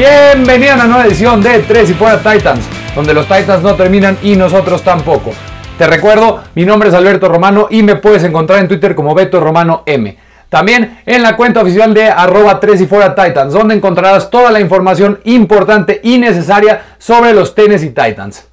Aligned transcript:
Bienvenidos 0.00 0.72
a 0.72 0.74
una 0.76 0.86
nueva 0.86 1.04
edición 1.04 1.42
de 1.42 1.58
Tres 1.58 1.90
y 1.90 1.92
Fuera 1.92 2.16
Titans, 2.16 2.64
donde 2.94 3.12
los 3.12 3.26
Titans 3.26 3.62
no 3.62 3.74
terminan 3.74 4.16
y 4.22 4.34
nosotros 4.34 4.82
tampoco. 4.82 5.32
Te 5.76 5.86
recuerdo, 5.86 6.42
mi 6.54 6.64
nombre 6.64 6.88
es 6.88 6.94
Alberto 6.94 7.28
Romano 7.28 7.66
y 7.68 7.82
me 7.82 7.96
puedes 7.96 8.24
encontrar 8.24 8.60
en 8.60 8.68
Twitter 8.68 8.94
como 8.94 9.14
Beto 9.14 9.40
Romano 9.40 9.82
M. 9.84 10.16
También 10.48 11.02
en 11.04 11.22
la 11.22 11.36
cuenta 11.36 11.60
oficial 11.60 11.92
de 11.92 12.08
arroba 12.08 12.60
3 12.60 12.80
y 12.80 12.86
fuera 12.86 13.14
Titans, 13.14 13.52
donde 13.52 13.74
encontrarás 13.74 14.30
toda 14.30 14.50
la 14.50 14.60
información 14.60 15.20
importante 15.24 16.00
y 16.02 16.16
necesaria 16.16 16.80
sobre 16.96 17.34
los 17.34 17.54
Tennessee 17.54 17.90
Titans. 17.90 18.46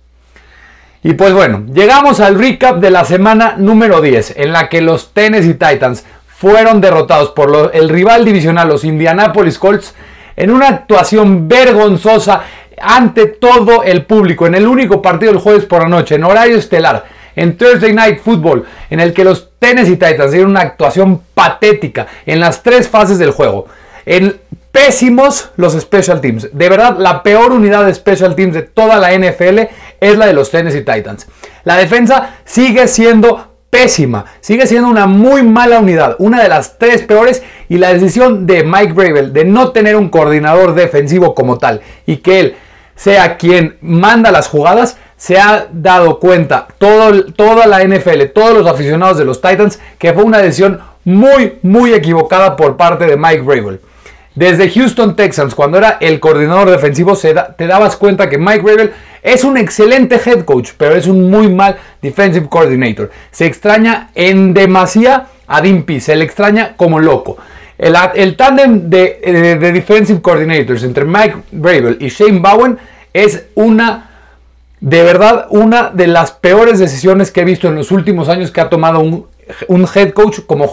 Y 1.02 1.14
pues 1.14 1.32
bueno, 1.32 1.64
llegamos 1.74 2.20
al 2.20 2.38
recap 2.38 2.82
de 2.82 2.92
la 2.92 3.06
semana 3.06 3.56
número 3.58 4.02
10, 4.02 4.34
en 4.36 4.52
la 4.52 4.68
que 4.68 4.82
los 4.82 5.14
Tennessee 5.14 5.54
Titans 5.54 6.04
fueron 6.28 6.82
derrotados 6.82 7.30
por 7.30 7.72
el 7.74 7.88
rival 7.88 8.26
divisional, 8.26 8.68
los 8.68 8.84
Indianapolis 8.84 9.58
Colts, 9.58 9.96
en 10.38 10.52
una 10.52 10.70
actuación 10.70 11.50
vergonzosa 11.50 12.44
ante 12.80 13.26
todo 13.26 13.84
el 13.84 14.06
público, 14.06 14.46
en 14.48 14.56
el 14.56 14.68
único 14.68 15.02
partido 15.02 15.34
del 15.34 15.42
jueves 15.42 15.66
por 15.66 15.82
la 15.82 15.90
noche, 15.90 16.16
en 16.16 16.24
horario 16.24 16.58
estelar, 16.58 17.04
en 17.36 17.58
Thursday 17.58 17.92
Night 17.92 18.20
Football, 18.20 18.66
en 18.90 19.00
el 19.00 19.14
que 19.14 19.24
los 19.24 19.50
Tennessee 19.60 19.98
Titans 19.98 20.32
dieron 20.32 20.52
una 20.52 20.62
actuación 20.62 21.22
patética 21.34 22.08
en 22.26 22.40
las 22.40 22.64
tres 22.64 22.88
fases 22.88 23.18
del 23.18 23.32
juego. 23.32 23.68
En 24.06 24.40
pésimos 24.72 25.50
los 25.58 25.74
special 25.74 26.22
teams. 26.22 26.50
De 26.54 26.70
verdad, 26.70 26.98
la 26.98 27.24
peor 27.24 27.52
unidad 27.52 27.86
de 27.86 27.94
special 27.94 28.36
teams 28.36 28.54
de 28.54 28.62
toda 28.62 28.98
la 28.98 29.18
NFL 29.18 29.60
es 30.00 30.18
la 30.18 30.28
de 30.28 30.34
los 30.34 30.52
Tennessee 30.52 30.82
Titans. 30.82 31.28
La 31.64 31.78
defensa 31.78 32.36
sigue 32.46 32.88
siendo 32.88 33.47
pésima. 33.70 34.26
Sigue 34.40 34.68
siendo 34.68 34.90
una 34.90 35.08
muy 35.08 35.44
mala 35.44 35.80
unidad, 35.80 36.16
una 36.20 36.42
de 36.42 36.50
las 36.50 36.78
tres 36.78 37.04
peores 37.04 37.44
y 37.70 37.78
la 37.78 37.94
decisión 37.94 38.48
de 38.48 38.64
Mike 38.64 38.94
Bravel 38.94 39.34
de 39.34 39.46
no 39.46 39.72
tener 39.72 39.96
un 39.96 40.10
coordinador 40.10 40.74
defensivo 40.74 41.36
como 41.36 41.58
tal 41.58 41.82
y 42.06 42.18
que 42.18 42.40
él 42.40 42.56
sea 42.96 43.38
quien 43.38 43.78
manda 43.82 44.32
las 44.32 44.48
jugadas, 44.48 44.98
se 45.18 45.40
ha 45.40 45.68
dado 45.72 46.20
cuenta 46.20 46.68
todo, 46.78 47.26
toda 47.26 47.68
la 47.68 47.84
NFL, 47.84 48.26
todos 48.34 48.58
los 48.58 48.68
aficionados 48.68 49.18
de 49.18 49.26
los 49.26 49.42
Titans, 49.42 49.80
que 49.98 50.14
fue 50.14 50.24
una 50.24 50.40
decisión 50.40 50.80
muy, 51.04 51.60
muy 51.62 51.94
equivocada 51.94 52.56
por 52.56 52.78
parte 52.78 53.06
de 53.06 53.18
Mike 53.18 53.42
Bravel. 53.42 53.80
Desde 54.38 54.70
Houston 54.70 55.16
Texans, 55.16 55.56
cuando 55.56 55.80
era 55.80 55.98
el 56.00 56.20
coordinador 56.20 56.70
defensivo, 56.70 57.18
te 57.18 57.66
dabas 57.66 57.96
cuenta 57.96 58.30
que 58.30 58.38
Mike 58.38 58.62
Bravel 58.62 58.92
es 59.24 59.44
un 59.44 59.58
excelente 59.58 60.22
head 60.24 60.46
coach, 60.46 60.74
pero 60.78 60.94
es 60.94 61.08
un 61.08 61.32
muy 61.32 61.52
mal 61.52 61.78
defensive 62.04 62.48
coordinator. 62.48 63.10
Se 63.32 63.48
extraña 63.48 64.12
en 64.14 64.54
demasía 64.54 65.26
a 65.48 65.60
Dimpy, 65.60 66.00
se 66.00 66.16
le 66.16 66.24
extraña 66.24 66.76
como 66.78 67.00
loco. 67.00 67.38
El, 67.80 67.96
el 68.14 68.36
tándem 68.36 68.92
de, 68.92 69.58
de, 69.60 69.72
defensive 69.72 70.22
coordinators 70.22 70.84
entre 70.84 71.04
Mike 71.04 71.38
Bravel 71.52 71.98
y 72.00 72.10
Shane 72.10 72.38
Bowen 72.38 72.78
es 73.14 73.46
una, 73.56 74.12
de 74.80 75.02
verdad, 75.02 75.48
una 75.50 75.90
de 75.90 76.06
las 76.06 76.32
peores 76.32 76.78
decisiones 76.78 77.32
que 77.32 77.42
he 77.42 77.44
visto 77.44 77.70
en 77.70 77.74
los 77.74 77.90
últimos 77.90 78.30
años 78.30 78.52
que 78.52 78.62
ha 78.62 78.70
tomado 78.70 79.00
un, 79.00 79.26
un 79.68 79.88
head 79.96 80.12
coach 80.12 80.42
como 80.46 80.68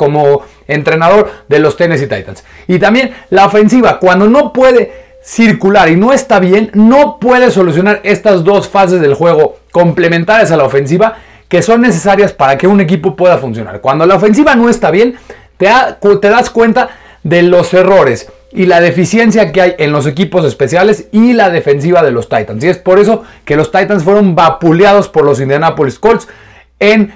como 0.00 0.40
entrenador 0.66 1.30
de 1.46 1.58
los 1.58 1.76
Tennessee 1.76 2.06
Titans. 2.06 2.42
Y 2.66 2.78
también 2.78 3.12
la 3.28 3.44
ofensiva, 3.44 3.98
cuando 3.98 4.26
no 4.30 4.50
puede 4.50 4.90
circular 5.22 5.90
y 5.90 5.96
no 5.96 6.14
está 6.14 6.40
bien, 6.40 6.70
no 6.72 7.18
puede 7.20 7.50
solucionar 7.50 8.00
estas 8.02 8.42
dos 8.42 8.66
fases 8.66 9.02
del 9.02 9.12
juego 9.12 9.58
complementarias 9.70 10.50
a 10.52 10.56
la 10.56 10.64
ofensiva 10.64 11.18
que 11.50 11.60
son 11.60 11.82
necesarias 11.82 12.32
para 12.32 12.56
que 12.56 12.66
un 12.66 12.80
equipo 12.80 13.14
pueda 13.14 13.36
funcionar. 13.36 13.82
Cuando 13.82 14.06
la 14.06 14.14
ofensiva 14.14 14.54
no 14.54 14.70
está 14.70 14.90
bien, 14.90 15.16
te, 15.58 15.68
te 16.00 16.28
das 16.30 16.48
cuenta 16.48 16.88
de 17.22 17.42
los 17.42 17.74
errores 17.74 18.32
y 18.52 18.64
la 18.64 18.80
deficiencia 18.80 19.52
que 19.52 19.60
hay 19.60 19.74
en 19.76 19.92
los 19.92 20.06
equipos 20.06 20.46
especiales 20.46 21.08
y 21.12 21.34
la 21.34 21.50
defensiva 21.50 22.02
de 22.02 22.10
los 22.10 22.30
Titans. 22.30 22.64
Y 22.64 22.68
es 22.68 22.78
por 22.78 22.98
eso 22.98 23.22
que 23.44 23.54
los 23.54 23.70
Titans 23.70 24.02
fueron 24.02 24.34
vapuleados 24.34 25.10
por 25.10 25.26
los 25.26 25.40
Indianapolis 25.42 25.98
Colts 25.98 26.26
en 26.78 27.12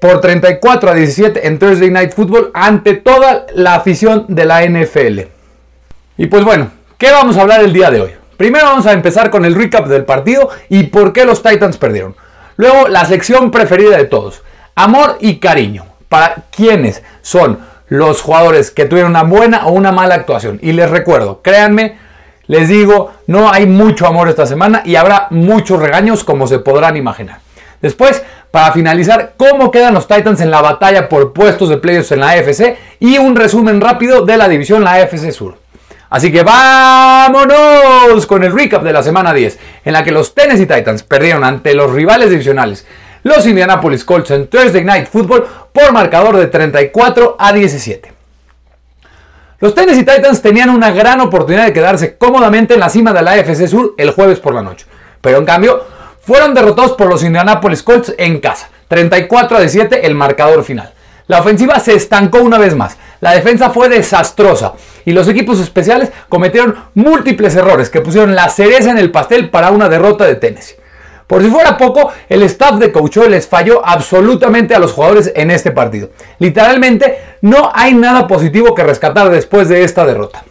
por 0.00 0.20
34 0.20 0.90
a 0.90 0.94
17 0.94 1.46
en 1.46 1.58
Thursday 1.58 1.90
Night 1.90 2.14
Football 2.14 2.50
ante 2.54 2.94
toda 2.94 3.46
la 3.54 3.74
afición 3.74 4.24
de 4.28 4.44
la 4.46 4.64
NFL. 4.64 5.20
Y 6.16 6.26
pues 6.26 6.44
bueno, 6.44 6.70
¿qué 6.96 7.10
vamos 7.10 7.36
a 7.36 7.42
hablar 7.42 7.60
el 7.62 7.72
día 7.72 7.90
de 7.90 8.00
hoy? 8.00 8.10
Primero 8.36 8.66
vamos 8.66 8.86
a 8.86 8.92
empezar 8.92 9.30
con 9.30 9.44
el 9.44 9.54
recap 9.54 9.86
del 9.86 10.04
partido 10.04 10.48
y 10.70 10.84
por 10.84 11.12
qué 11.12 11.26
los 11.26 11.42
Titans 11.42 11.76
perdieron. 11.76 12.16
Luego 12.56 12.88
la 12.88 13.04
sección 13.04 13.50
preferida 13.50 13.96
de 13.96 14.04
todos, 14.04 14.42
amor 14.74 15.18
y 15.20 15.38
cariño. 15.38 15.84
Para 16.08 16.44
quienes 16.50 17.02
son 17.22 17.60
los 17.88 18.22
jugadores 18.22 18.70
que 18.70 18.86
tuvieron 18.86 19.10
una 19.10 19.24
buena 19.24 19.66
o 19.66 19.72
una 19.72 19.92
mala 19.92 20.14
actuación. 20.14 20.58
Y 20.62 20.72
les 20.72 20.90
recuerdo, 20.90 21.40
créanme, 21.42 21.98
les 22.46 22.68
digo, 22.68 23.12
no 23.26 23.52
hay 23.52 23.66
mucho 23.66 24.06
amor 24.06 24.28
esta 24.28 24.46
semana 24.46 24.82
y 24.84 24.96
habrá 24.96 25.26
muchos 25.30 25.78
regaños 25.80 26.24
como 26.24 26.46
se 26.46 26.58
podrán 26.58 26.96
imaginar. 26.96 27.40
Después 27.80 28.22
para 28.50 28.72
finalizar 28.72 29.34
cómo 29.36 29.70
quedan 29.70 29.94
los 29.94 30.06
Titans 30.06 30.40
en 30.40 30.50
la 30.50 30.60
batalla 30.60 31.08
por 31.08 31.32
puestos 31.32 31.68
de 31.68 31.78
playoffs 31.78 32.12
en 32.12 32.20
la 32.20 32.30
AFC 32.30 32.76
y 32.98 33.18
un 33.18 33.36
resumen 33.36 33.80
rápido 33.80 34.24
de 34.24 34.36
la 34.36 34.48
división 34.48 34.84
la 34.84 34.94
AFC 34.94 35.30
Sur. 35.30 35.56
Así 36.10 36.32
que 36.32 36.42
vámonos 36.42 38.26
con 38.26 38.42
el 38.42 38.52
recap 38.52 38.82
de 38.82 38.92
la 38.92 39.02
semana 39.02 39.32
10, 39.32 39.58
en 39.84 39.92
la 39.92 40.02
que 40.02 40.10
los 40.10 40.34
Tennessee 40.34 40.66
Titans 40.66 41.04
perdieron 41.04 41.44
ante 41.44 41.72
los 41.72 41.92
rivales 41.92 42.30
divisionales, 42.30 42.84
los 43.22 43.46
Indianapolis 43.46 44.04
Colts 44.04 44.32
en 44.32 44.48
Thursday 44.48 44.82
Night 44.82 45.06
Football 45.06 45.46
por 45.72 45.92
marcador 45.92 46.36
de 46.36 46.48
34 46.48 47.36
a 47.38 47.52
17. 47.52 48.12
Los 49.60 49.74
Tennessee 49.74 50.04
Titans 50.04 50.42
tenían 50.42 50.70
una 50.70 50.90
gran 50.90 51.20
oportunidad 51.20 51.66
de 51.66 51.72
quedarse 51.72 52.16
cómodamente 52.16 52.74
en 52.74 52.80
la 52.80 52.88
cima 52.88 53.12
de 53.12 53.22
la 53.22 53.32
AFC 53.32 53.68
Sur 53.68 53.94
el 53.96 54.10
jueves 54.10 54.40
por 54.40 54.52
la 54.52 54.62
noche, 54.62 54.86
pero 55.20 55.38
en 55.38 55.44
cambio 55.44 55.84
fueron 56.30 56.54
derrotados 56.54 56.92
por 56.92 57.08
los 57.08 57.24
Indianapolis 57.24 57.82
Colts 57.82 58.14
en 58.16 58.38
casa. 58.38 58.68
34 58.86 59.56
a 59.56 59.60
17 59.62 60.06
el 60.06 60.14
marcador 60.14 60.62
final. 60.62 60.92
La 61.26 61.40
ofensiva 61.40 61.80
se 61.80 61.94
estancó 61.94 62.38
una 62.38 62.56
vez 62.56 62.76
más. 62.76 62.96
La 63.18 63.32
defensa 63.32 63.70
fue 63.70 63.88
desastrosa 63.88 64.74
y 65.04 65.10
los 65.10 65.26
equipos 65.26 65.58
especiales 65.58 66.12
cometieron 66.28 66.76
múltiples 66.94 67.56
errores 67.56 67.90
que 67.90 68.00
pusieron 68.00 68.36
la 68.36 68.48
cereza 68.48 68.92
en 68.92 68.98
el 68.98 69.10
pastel 69.10 69.50
para 69.50 69.72
una 69.72 69.88
derrota 69.88 70.24
de 70.24 70.36
Tennessee. 70.36 70.76
Por 71.26 71.42
si 71.42 71.50
fuera 71.50 71.76
poco, 71.76 72.12
el 72.28 72.44
staff 72.44 72.78
de 72.78 72.92
coach 72.92 73.16
les 73.28 73.48
falló 73.48 73.84
absolutamente 73.84 74.72
a 74.72 74.78
los 74.78 74.92
jugadores 74.92 75.32
en 75.34 75.50
este 75.50 75.72
partido. 75.72 76.10
Literalmente, 76.38 77.18
no 77.40 77.72
hay 77.74 77.92
nada 77.92 78.28
positivo 78.28 78.72
que 78.76 78.84
rescatar 78.84 79.30
después 79.30 79.68
de 79.68 79.82
esta 79.82 80.06
derrota. 80.06 80.44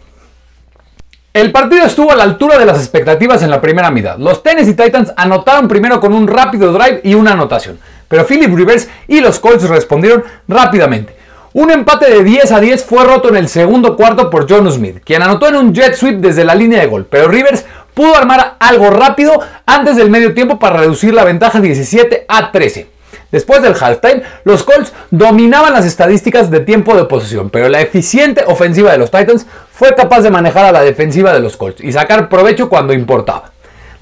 El 1.32 1.52
partido 1.52 1.86
estuvo 1.86 2.12
a 2.12 2.16
la 2.16 2.24
altura 2.24 2.58
de 2.58 2.66
las 2.66 2.80
expectativas 2.80 3.44
en 3.44 3.52
la 3.52 3.62
primera 3.62 3.92
mitad. 3.92 4.18
Los 4.18 4.42
Tennessee 4.42 4.74
Titans 4.74 5.14
anotaron 5.16 5.68
primero 5.68 6.00
con 6.00 6.12
un 6.12 6.28
rápido 6.28 6.74
drive 6.74 7.02
y 7.04 7.14
una 7.14 7.34
anotación, 7.34 7.78
pero 8.08 8.26
Philip 8.26 8.52
Rivers 8.52 8.90
y 9.08 9.22
los 9.22 9.40
Colts 9.40 9.70
respondieron 9.70 10.24
rápidamente. 10.48 11.16
Un 11.54 11.70
empate 11.70 12.10
de 12.10 12.24
10 12.24 12.52
a 12.52 12.60
10 12.60 12.84
fue 12.84 13.04
roto 13.04 13.30
en 13.30 13.36
el 13.36 13.48
segundo 13.48 13.96
cuarto 13.96 14.32
por 14.32 14.50
John 14.50 14.72
Smith, 14.72 15.02
quien 15.06 15.22
anotó 15.22 15.48
en 15.48 15.58
un 15.58 15.72
jet 15.72 15.94
sweep 15.94 16.16
desde 16.16 16.44
la 16.44 16.56
línea 16.56 16.80
de 16.80 16.88
gol, 16.88 17.06
pero 17.08 17.28
Rivers 17.28 17.64
pudo 17.94 18.16
armar 18.16 18.56
algo 18.60 18.90
rápido 18.90 19.40
antes 19.68 19.98
del 19.98 20.10
medio 20.10 20.34
tiempo 20.34 20.58
para 20.58 20.78
reducir 20.78 21.14
la 21.14 21.26
ventaja 21.26 21.62
17 21.62 22.26
a 22.28 22.52
13. 22.52 22.88
Después 23.32 23.62
del 23.62 23.76
halftime, 23.80 24.24
los 24.44 24.64
Colts 24.64 24.92
dominaban 25.12 25.74
las 25.74 25.86
estadísticas 25.86 26.50
de 26.50 26.62
tiempo 26.62 26.96
de 26.96 27.06
posesión, 27.06 27.50
pero 27.50 27.70
la 27.70 27.82
eficiente 27.82 28.44
ofensiva 28.48 28.92
de 28.92 28.98
los 28.98 29.12
Titans 29.12 29.46
fue 29.72 29.94
capaz 29.94 30.22
de 30.22 30.32
manejar 30.32 30.66
a 30.66 30.72
la 30.72 30.82
defensiva 30.82 31.32
de 31.32 31.40
los 31.40 31.56
Colts 31.56 31.84
y 31.84 31.92
sacar 31.92 32.28
provecho 32.28 32.70
cuando 32.70 32.94
importaba. 32.94 33.52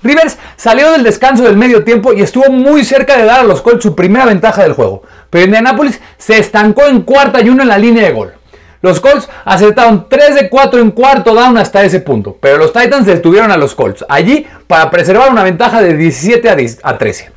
Rivers 0.01 0.37
salió 0.55 0.91
del 0.91 1.03
descanso 1.03 1.43
del 1.43 1.57
medio 1.57 1.83
tiempo 1.83 2.13
y 2.13 2.21
estuvo 2.21 2.49
muy 2.49 2.85
cerca 2.85 3.17
de 3.17 3.25
dar 3.25 3.41
a 3.41 3.43
los 3.43 3.61
Colts 3.61 3.83
su 3.83 3.95
primera 3.95 4.25
ventaja 4.25 4.63
del 4.63 4.73
juego, 4.73 5.03
pero 5.29 5.45
Indianapolis 5.45 5.99
se 6.17 6.37
estancó 6.37 6.85
en 6.85 7.01
cuarta 7.01 7.41
y 7.41 7.49
uno 7.49 7.63
en 7.63 7.69
la 7.69 7.77
línea 7.77 8.05
de 8.05 8.13
gol. 8.13 8.33
Los 8.81 9.01
Colts 9.01 9.27
acertaron 9.43 10.07
3 10.07 10.35
de 10.35 10.49
4 10.49 10.79
en 10.79 10.91
cuarto 10.91 11.33
down 11.33 11.57
hasta 11.57 11.83
ese 11.83 11.99
punto, 11.99 12.37
pero 12.39 12.57
los 12.57 12.71
Titans 12.71 13.07
detuvieron 13.07 13.51
a 13.51 13.57
los 13.57 13.75
Colts 13.75 14.05
allí 14.07 14.47
para 14.67 14.89
preservar 14.89 15.31
una 15.31 15.43
ventaja 15.43 15.81
de 15.81 15.97
17 15.97 16.77
a 16.83 16.97
13. 16.97 17.36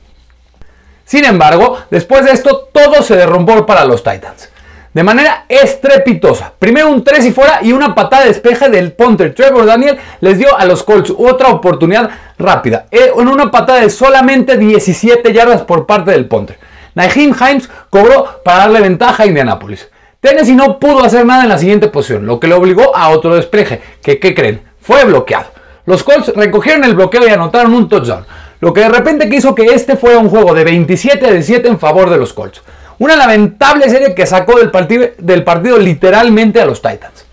Sin 1.10 1.24
embargo, 1.24 1.76
después 1.90 2.24
de 2.24 2.30
esto, 2.30 2.68
todo 2.72 3.02
se 3.02 3.16
derrumbó 3.16 3.66
para 3.66 3.84
los 3.84 4.04
Titans. 4.04 4.48
De 4.94 5.02
manera 5.02 5.44
estrepitosa. 5.48 6.52
Primero 6.56 6.88
un 6.88 7.02
3 7.02 7.26
y 7.26 7.32
fuera 7.32 7.58
y 7.64 7.72
una 7.72 7.96
patada 7.96 8.22
de 8.22 8.28
despeje 8.28 8.68
del 8.68 8.92
punter. 8.92 9.34
Trevor 9.34 9.66
Daniel 9.66 9.98
les 10.20 10.38
dio 10.38 10.56
a 10.56 10.64
los 10.66 10.84
Colts 10.84 11.12
otra 11.18 11.48
oportunidad 11.48 12.10
rápida. 12.38 12.86
Eh, 12.92 13.10
en 13.18 13.26
una 13.26 13.50
patada 13.50 13.80
de 13.80 13.90
solamente 13.90 14.56
17 14.56 15.32
yardas 15.32 15.62
por 15.62 15.84
parte 15.84 16.12
del 16.12 16.26
punter. 16.26 16.60
Naheem 16.94 17.34
Himes 17.34 17.68
cobró 17.90 18.40
para 18.44 18.58
darle 18.58 18.80
ventaja 18.80 19.24
a 19.24 19.26
Indianapolis. 19.26 19.88
Tennessee 20.20 20.54
no 20.54 20.78
pudo 20.78 21.02
hacer 21.02 21.26
nada 21.26 21.42
en 21.42 21.48
la 21.48 21.58
siguiente 21.58 21.88
posición, 21.88 22.24
lo 22.24 22.38
que 22.38 22.46
le 22.46 22.54
obligó 22.54 22.94
a 22.94 23.08
otro 23.08 23.34
despeje, 23.34 23.82
que 24.00 24.20
¿qué 24.20 24.32
creen? 24.32 24.62
Fue 24.80 25.04
bloqueado. 25.04 25.46
Los 25.86 26.04
Colts 26.04 26.32
recogieron 26.36 26.84
el 26.84 26.94
bloqueo 26.94 27.26
y 27.26 27.30
anotaron 27.30 27.74
un 27.74 27.88
touchdown. 27.88 28.24
Lo 28.60 28.74
que 28.74 28.80
de 28.80 28.90
repente 28.90 29.28
hizo 29.34 29.54
que 29.54 29.64
este 29.66 29.96
fuera 29.96 30.18
un 30.18 30.28
juego 30.28 30.52
de 30.52 30.64
27 30.64 31.26
a 31.26 31.30
17 31.30 31.66
en 31.66 31.78
favor 31.78 32.10
de 32.10 32.18
los 32.18 32.34
Colts. 32.34 32.62
Una 32.98 33.16
lamentable 33.16 33.88
serie 33.88 34.14
que 34.14 34.26
sacó 34.26 34.58
del 34.58 34.70
partido, 34.70 35.08
del 35.16 35.42
partido 35.44 35.78
literalmente 35.78 36.60
a 36.60 36.66
los 36.66 36.82
Titans. 36.82 37.24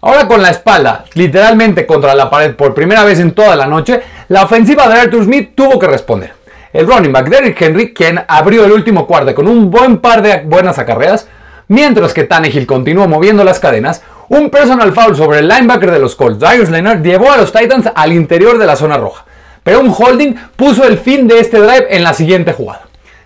Ahora 0.00 0.26
con 0.26 0.40
la 0.40 0.50
espalda 0.50 1.04
literalmente 1.14 1.86
contra 1.86 2.14
la 2.14 2.30
pared 2.30 2.54
por 2.54 2.74
primera 2.74 3.04
vez 3.04 3.20
en 3.20 3.32
toda 3.32 3.56
la 3.56 3.66
noche, 3.66 4.00
la 4.28 4.44
ofensiva 4.44 4.88
de 4.88 5.00
Arthur 5.00 5.24
Smith 5.24 5.52
tuvo 5.54 5.78
que 5.78 5.86
responder. 5.86 6.32
El 6.72 6.86
running 6.86 7.12
back 7.12 7.28
Derrick 7.28 7.60
Henry, 7.60 7.92
quien 7.92 8.20
abrió 8.26 8.64
el 8.64 8.72
último 8.72 9.06
cuarto 9.06 9.34
con 9.34 9.46
un 9.46 9.70
buen 9.70 9.98
par 9.98 10.22
de 10.22 10.42
buenas 10.44 10.78
acarreas, 10.78 11.28
mientras 11.68 12.14
que 12.14 12.24
Tannehill 12.24 12.66
continuó 12.66 13.06
moviendo 13.06 13.44
las 13.44 13.60
cadenas, 13.60 14.02
un 14.28 14.48
personal 14.48 14.92
foul 14.92 15.14
sobre 15.14 15.40
el 15.40 15.48
linebacker 15.48 15.90
de 15.90 15.98
los 15.98 16.16
Colts, 16.16 16.40
Darius 16.40 16.70
Leonard, 16.70 17.02
llevó 17.02 17.30
a 17.30 17.36
los 17.36 17.52
Titans 17.52 17.90
al 17.94 18.12
interior 18.12 18.58
de 18.58 18.66
la 18.66 18.76
zona 18.76 18.96
roja. 18.96 19.24
Pero 19.64 19.80
un 19.80 19.92
holding 19.96 20.34
puso 20.54 20.84
el 20.84 20.98
fin 20.98 21.26
de 21.26 21.40
este 21.40 21.58
drive 21.58 21.86
en 21.90 22.04
la 22.04 22.14
siguiente 22.14 22.52
jugada. 22.52 22.82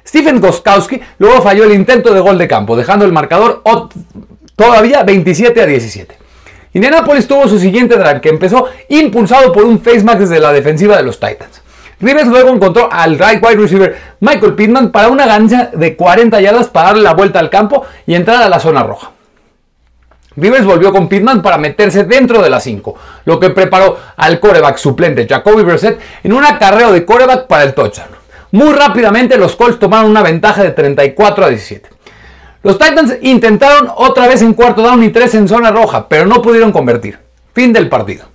Stephen 0.06 0.40
Goskowski 0.40 0.98
luego 1.18 1.42
falló 1.42 1.64
el 1.64 1.72
intento 1.72 2.14
de 2.14 2.20
gol 2.20 2.38
de 2.38 2.48
campo, 2.48 2.76
dejando 2.76 3.04
el 3.04 3.12
marcador 3.12 3.62
todavía 4.56 5.02
27 5.02 5.60
a 5.60 5.66
17. 5.66 6.16
Indianapolis 6.72 7.28
tuvo 7.28 7.46
su 7.48 7.58
siguiente 7.58 7.96
drive 7.96 8.20
que 8.20 8.28
empezó 8.30 8.66
impulsado 8.88 9.52
por 9.52 9.64
un 9.64 9.80
face 9.80 10.04
mask 10.04 10.20
desde 10.20 10.40
la 10.40 10.52
defensiva 10.52 10.96
de 10.96 11.02
los 11.02 11.20
Titans. 11.20 11.62
Rivers 12.00 12.28
luego 12.28 12.50
encontró 12.50 12.88
al 12.90 13.18
right 13.18 13.44
wide 13.44 13.56
receiver 13.56 13.98
Michael 14.20 14.54
Pittman 14.54 14.92
para 14.92 15.08
una 15.08 15.26
ganancia 15.26 15.70
de 15.74 15.96
40 15.96 16.40
yardas 16.40 16.68
para 16.68 16.88
darle 16.88 17.02
la 17.02 17.14
vuelta 17.14 17.40
al 17.40 17.50
campo 17.50 17.84
y 18.06 18.14
entrar 18.14 18.42
a 18.42 18.48
la 18.48 18.60
zona 18.60 18.84
roja. 18.84 19.10
Rivers 20.38 20.64
volvió 20.64 20.92
con 20.92 21.08
Pittman 21.08 21.42
para 21.42 21.58
meterse 21.58 22.04
dentro 22.04 22.40
de 22.40 22.48
la 22.48 22.60
5, 22.60 22.94
lo 23.24 23.40
que 23.40 23.50
preparó 23.50 23.98
al 24.16 24.38
coreback 24.38 24.76
suplente 24.76 25.26
Jacoby 25.28 25.62
Brissett 25.62 25.98
en 26.22 26.32
un 26.32 26.44
acarreo 26.44 26.92
de 26.92 27.04
coreback 27.04 27.46
para 27.46 27.64
el 27.64 27.74
touchdown. 27.74 28.08
Muy 28.52 28.72
rápidamente 28.72 29.36
los 29.36 29.56
Colts 29.56 29.78
tomaron 29.78 30.10
una 30.10 30.22
ventaja 30.22 30.62
de 30.62 30.70
34 30.70 31.44
a 31.44 31.48
17. 31.48 31.90
Los 32.62 32.78
Titans 32.78 33.16
intentaron 33.22 33.90
otra 33.96 34.26
vez 34.26 34.42
en 34.42 34.54
cuarto 34.54 34.82
down 34.82 35.02
y 35.02 35.10
tres 35.10 35.34
en 35.34 35.48
zona 35.48 35.70
roja, 35.70 36.08
pero 36.08 36.26
no 36.26 36.40
pudieron 36.40 36.72
convertir. 36.72 37.18
Fin 37.52 37.72
del 37.72 37.88
partido. 37.88 38.26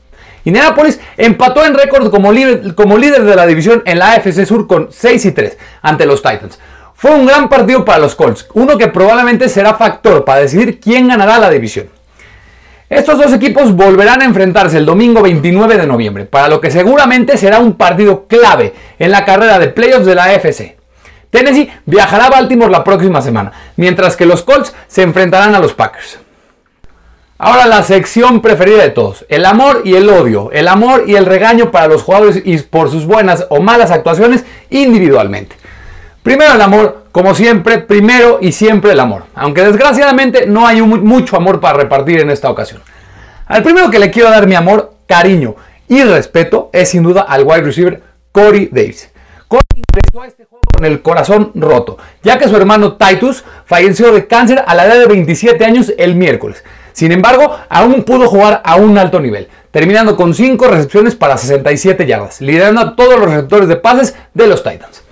Indianapolis 0.45 0.99
empató 1.17 1.65
en 1.65 1.73
récord 1.73 2.09
como 2.11 2.31
como 2.75 2.97
líder 2.97 3.23
de 3.23 3.35
la 3.35 3.47
división 3.47 3.81
en 3.85 3.99
la 3.99 4.13
AFC 4.13 4.45
Sur 4.45 4.67
con 4.67 4.89
6 4.91 5.25
y 5.25 5.31
3 5.31 5.57
ante 5.81 6.05
los 6.05 6.21
Titans. 6.21 6.59
Fue 7.03 7.11
un 7.11 7.25
gran 7.25 7.49
partido 7.49 7.83
para 7.83 7.99
los 7.99 8.15
Colts, 8.15 8.47
uno 8.53 8.77
que 8.77 8.87
probablemente 8.87 9.49
será 9.49 9.73
factor 9.73 10.23
para 10.23 10.39
decidir 10.39 10.79
quién 10.79 11.09
ganará 11.09 11.37
la 11.37 11.49
división. 11.49 11.89
Estos 12.89 13.17
dos 13.17 13.33
equipos 13.33 13.75
volverán 13.75 14.21
a 14.21 14.23
enfrentarse 14.23 14.77
el 14.77 14.85
domingo 14.85 15.21
29 15.21 15.75
de 15.75 15.85
noviembre, 15.85 16.23
para 16.23 16.47
lo 16.47 16.61
que 16.61 16.71
seguramente 16.71 17.37
será 17.37 17.59
un 17.59 17.73
partido 17.73 18.25
clave 18.25 18.73
en 18.97 19.11
la 19.11 19.25
carrera 19.25 19.59
de 19.59 19.67
playoffs 19.67 20.05
de 20.05 20.15
la 20.15 20.23
AFC. 20.23 20.77
Tennessee 21.29 21.69
viajará 21.85 22.27
a 22.27 22.29
Baltimore 22.29 22.71
la 22.71 22.85
próxima 22.85 23.21
semana, 23.21 23.51
mientras 23.75 24.15
que 24.15 24.25
los 24.25 24.41
Colts 24.41 24.73
se 24.87 25.01
enfrentarán 25.01 25.53
a 25.55 25.59
los 25.59 25.73
Packers. 25.73 26.19
Ahora 27.37 27.65
la 27.65 27.83
sección 27.83 28.41
preferida 28.41 28.81
de 28.81 28.91
todos, 28.91 29.25
el 29.27 29.45
amor 29.45 29.81
y 29.83 29.95
el 29.95 30.07
odio, 30.07 30.51
el 30.53 30.69
amor 30.69 31.03
y 31.05 31.15
el 31.15 31.25
regaño 31.25 31.69
para 31.69 31.87
los 31.87 32.01
jugadores 32.01 32.41
y 32.45 32.57
por 32.59 32.89
sus 32.89 33.05
buenas 33.05 33.45
o 33.49 33.59
malas 33.59 33.91
actuaciones 33.91 34.45
individualmente. 34.69 35.62
Primero 36.23 36.53
el 36.53 36.61
amor, 36.61 37.07
como 37.11 37.35
siempre, 37.35 37.79
primero 37.79 38.39
y 38.41 38.53
siempre 38.53 38.93
el 38.93 38.99
amor, 39.01 39.25
aunque 39.35 39.61
desgraciadamente 39.61 40.47
no 40.47 40.65
hay 40.65 40.81
mucho 40.81 41.35
amor 41.35 41.59
para 41.59 41.79
repartir 41.79 42.21
en 42.21 42.29
esta 42.29 42.49
ocasión. 42.49 42.81
Al 43.45 43.61
primero 43.61 43.91
que 43.91 43.99
le 43.99 44.09
quiero 44.09 44.29
dar 44.29 44.47
mi 44.47 44.55
amor, 44.55 44.93
cariño 45.05 45.57
y 45.89 46.01
respeto 46.01 46.69
es 46.71 46.89
sin 46.89 47.03
duda 47.03 47.23
al 47.23 47.43
wide 47.43 47.63
receiver 47.63 48.01
Corey 48.31 48.69
Davis. 48.71 49.11
Corey 49.49 49.63
ingresó 49.75 50.21
a 50.21 50.27
este 50.27 50.45
juego 50.45 50.61
con 50.73 50.85
el 50.85 51.01
corazón 51.01 51.51
roto, 51.55 51.97
ya 52.23 52.39
que 52.39 52.47
su 52.47 52.55
hermano 52.55 52.95
Titus 52.95 53.43
falleció 53.65 54.13
de 54.13 54.25
cáncer 54.25 54.63
a 54.65 54.73
la 54.75 54.85
edad 54.85 54.99
de 54.99 55.07
27 55.07 55.65
años 55.65 55.93
el 55.97 56.15
miércoles. 56.15 56.63
Sin 56.93 57.11
embargo, 57.11 57.53
aún 57.67 58.03
pudo 58.03 58.29
jugar 58.29 58.61
a 58.63 58.77
un 58.77 58.97
alto 58.97 59.19
nivel, 59.19 59.49
terminando 59.71 60.15
con 60.15 60.33
5 60.33 60.67
recepciones 60.69 61.15
para 61.15 61.37
67 61.37 62.05
yardas, 62.05 62.39
liderando 62.39 62.79
a 62.79 62.95
todos 62.95 63.19
los 63.19 63.29
receptores 63.29 63.67
de 63.67 63.75
pases 63.75 64.15
de 64.33 64.47
los 64.47 64.63
Titans. 64.63 65.02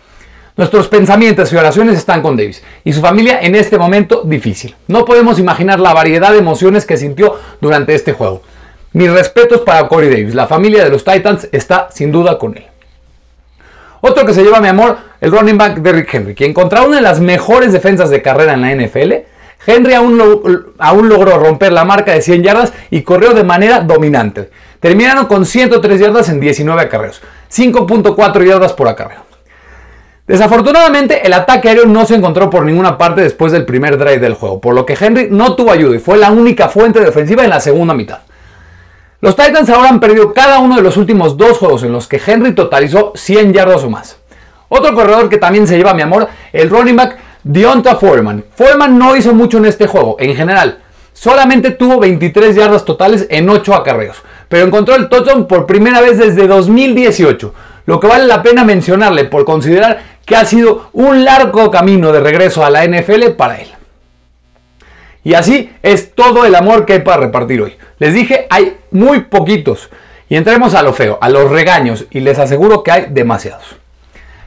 Nuestros 0.61 0.89
pensamientos 0.89 1.51
y 1.51 1.55
oraciones 1.55 1.97
están 1.97 2.21
con 2.21 2.37
Davis 2.37 2.61
y 2.83 2.93
su 2.93 3.01
familia 3.01 3.39
en 3.41 3.55
este 3.55 3.79
momento 3.79 4.21
difícil. 4.23 4.75
No 4.87 5.05
podemos 5.05 5.39
imaginar 5.39 5.79
la 5.79 5.91
variedad 5.91 6.31
de 6.31 6.37
emociones 6.37 6.85
que 6.85 6.97
sintió 6.97 7.35
durante 7.59 7.95
este 7.95 8.13
juego. 8.13 8.43
Mis 8.93 9.11
respetos 9.11 9.61
para 9.61 9.87
Corey 9.87 10.11
Davis. 10.11 10.35
La 10.35 10.45
familia 10.45 10.83
de 10.83 10.91
los 10.91 11.03
Titans 11.03 11.47
está 11.51 11.87
sin 11.91 12.11
duda 12.11 12.37
con 12.37 12.55
él. 12.55 12.67
Otro 14.01 14.23
que 14.23 14.35
se 14.35 14.43
lleva 14.43 14.61
mi 14.61 14.67
amor, 14.67 14.97
el 15.19 15.31
running 15.31 15.57
back 15.57 15.77
Derrick 15.77 16.13
Henry, 16.13 16.35
quien 16.35 16.53
contra 16.53 16.83
una 16.83 16.97
de 16.97 17.01
las 17.01 17.19
mejores 17.19 17.73
defensas 17.73 18.11
de 18.11 18.21
carrera 18.21 18.53
en 18.53 18.61
la 18.61 18.75
NFL, 18.75 19.13
Henry 19.65 19.95
aún, 19.95 20.63
aún 20.77 21.09
logró 21.09 21.39
romper 21.39 21.73
la 21.73 21.85
marca 21.85 22.11
de 22.11 22.21
100 22.21 22.43
yardas 22.43 22.73
y 22.91 23.01
corrió 23.01 23.33
de 23.33 23.43
manera 23.43 23.79
dominante. 23.79 24.51
Terminaron 24.79 25.25
con 25.25 25.43
103 25.43 25.99
yardas 25.99 26.29
en 26.29 26.39
19 26.39 26.79
acarreos, 26.79 27.19
5.4 27.49 28.45
yardas 28.45 28.73
por 28.73 28.87
acarreo. 28.87 29.30
Desafortunadamente, 30.27 31.25
el 31.25 31.33
ataque 31.33 31.69
aéreo 31.69 31.85
no 31.85 32.05
se 32.05 32.15
encontró 32.15 32.49
por 32.49 32.63
ninguna 32.63 32.97
parte 32.97 33.21
después 33.21 33.51
del 33.51 33.65
primer 33.65 33.97
drive 33.97 34.19
del 34.19 34.35
juego, 34.35 34.61
por 34.61 34.75
lo 34.75 34.85
que 34.85 34.97
Henry 34.99 35.27
no 35.31 35.55
tuvo 35.55 35.71
ayuda 35.71 35.95
y 35.95 35.99
fue 35.99 36.17
la 36.17 36.31
única 36.31 36.69
fuente 36.69 36.99
de 36.99 37.09
ofensiva 37.09 37.43
en 37.43 37.49
la 37.49 37.59
segunda 37.59 37.93
mitad. 37.93 38.19
Los 39.19 39.35
Titans 39.35 39.69
ahora 39.69 39.89
han 39.89 39.99
perdido 39.99 40.33
cada 40.33 40.59
uno 40.59 40.75
de 40.75 40.81
los 40.81 40.97
últimos 40.97 41.37
dos 41.37 41.57
juegos 41.57 41.83
en 41.83 41.91
los 41.91 42.07
que 42.07 42.21
Henry 42.25 42.55
totalizó 42.55 43.11
100 43.15 43.53
yardas 43.53 43.83
o 43.83 43.89
más. 43.89 44.17
Otro 44.69 44.95
corredor 44.95 45.27
que 45.27 45.37
también 45.37 45.67
se 45.67 45.77
lleva 45.77 45.93
mi 45.93 46.01
amor, 46.01 46.27
el 46.53 46.69
running 46.69 46.95
back 46.95 47.17
Deonta 47.43 47.95
Foreman. 47.95 48.45
Foreman 48.55 48.97
no 48.97 49.15
hizo 49.15 49.33
mucho 49.33 49.57
en 49.57 49.65
este 49.65 49.85
juego, 49.85 50.15
en 50.19 50.35
general. 50.35 50.79
Solamente 51.13 51.71
tuvo 51.71 51.99
23 51.99 52.55
yardas 52.55 52.85
totales 52.85 53.27
en 53.29 53.49
8 53.49 53.75
acarreos, 53.75 54.17
pero 54.47 54.65
encontró 54.65 54.95
el 54.95 55.09
touchdown 55.09 55.45
por 55.45 55.65
primera 55.65 56.01
vez 56.01 56.17
desde 56.17 56.47
2018, 56.47 57.53
lo 57.85 57.99
que 57.99 58.07
vale 58.07 58.25
la 58.25 58.43
pena 58.43 58.63
mencionarle 58.63 59.25
por 59.25 59.45
considerar 59.45 60.01
que 60.25 60.35
ha 60.35 60.45
sido 60.45 60.89
un 60.93 61.25
largo 61.25 61.71
camino 61.71 62.11
de 62.11 62.19
regreso 62.19 62.63
a 62.63 62.69
la 62.69 62.85
NFL 62.85 63.31
para 63.37 63.59
él. 63.59 63.67
Y 65.23 65.33
así 65.33 65.71
es 65.83 66.15
todo 66.15 66.45
el 66.45 66.55
amor 66.55 66.85
que 66.85 66.93
hay 66.93 66.99
para 66.99 67.21
repartir 67.21 67.61
hoy. 67.61 67.77
Les 67.99 68.13
dije, 68.13 68.47
hay 68.49 68.77
muy 68.91 69.21
poquitos. 69.21 69.89
Y 70.29 70.35
entremos 70.35 70.73
a 70.73 70.81
lo 70.81 70.93
feo, 70.93 71.17
a 71.21 71.29
los 71.29 71.51
regaños, 71.51 72.05
y 72.09 72.21
les 72.21 72.39
aseguro 72.39 72.83
que 72.83 72.91
hay 72.91 73.05
demasiados. 73.09 73.75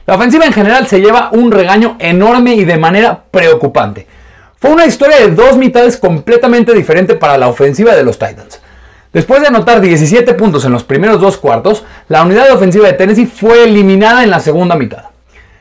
La 0.05 0.15
ofensiva 0.15 0.45
en 0.45 0.53
general 0.53 0.87
se 0.87 0.99
lleva 0.99 1.29
un 1.31 1.51
regaño 1.51 1.95
enorme 1.99 2.55
y 2.55 2.65
de 2.65 2.77
manera 2.77 3.23
preocupante. 3.31 4.07
Fue 4.57 4.71
una 4.71 4.85
historia 4.85 5.17
de 5.17 5.29
dos 5.29 5.57
mitades 5.57 5.97
completamente 5.97 6.73
diferente 6.73 7.15
para 7.15 7.37
la 7.37 7.47
ofensiva 7.47 7.95
de 7.95 8.03
los 8.03 8.17
Titans. 8.17 8.61
Después 9.15 9.39
de 9.39 9.47
anotar 9.47 9.79
17 9.79 10.33
puntos 10.33 10.65
en 10.65 10.73
los 10.73 10.83
primeros 10.83 11.21
dos 11.21 11.37
cuartos, 11.37 11.85
la 12.09 12.23
unidad 12.23 12.51
ofensiva 12.51 12.85
de 12.85 12.91
Tennessee 12.95 13.25
fue 13.25 13.63
eliminada 13.63 14.25
en 14.25 14.29
la 14.29 14.41
segunda 14.41 14.75
mitad. 14.75 15.05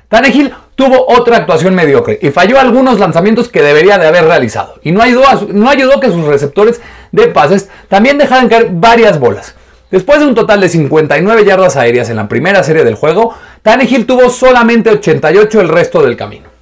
Tannehill 0.09 0.53
tuvo 0.75 1.07
otra 1.07 1.37
actuación 1.37 1.73
mediocre 1.73 2.19
y 2.21 2.31
falló 2.31 2.59
algunos 2.59 2.99
lanzamientos 2.99 3.49
que 3.49 3.63
debería 3.63 3.97
de 3.97 4.09
haber 4.09 4.25
realizado. 4.25 4.81
Y 4.83 4.91
no 4.91 5.01
ayudó, 5.01 5.23
no 5.53 5.71
ayudó 5.71 6.01
que 6.01 6.11
sus 6.11 6.25
receptores 6.25 6.81
de 7.13 7.29
pases 7.29 7.71
también 7.87 8.19
dejaran 8.19 8.49
caer 8.49 8.71
varias 8.73 9.21
bolas. 9.21 9.55
Después 9.89 10.19
de 10.19 10.27
un 10.27 10.35
total 10.35 10.61
de 10.61 10.69
59 10.69 11.45
yardas 11.45 11.77
aéreas 11.77 12.11
en 12.11 12.17
la 12.17 12.27
primera 12.27 12.65
serie 12.65 12.83
del 12.83 12.97
juego, 12.97 13.37
Tannehill 13.63 14.05
tuvo 14.05 14.31
solamente 14.31 14.91
88 14.91 15.61
el 15.61 15.69
resto 15.69 16.03
del 16.03 16.17
camino. 16.17 16.54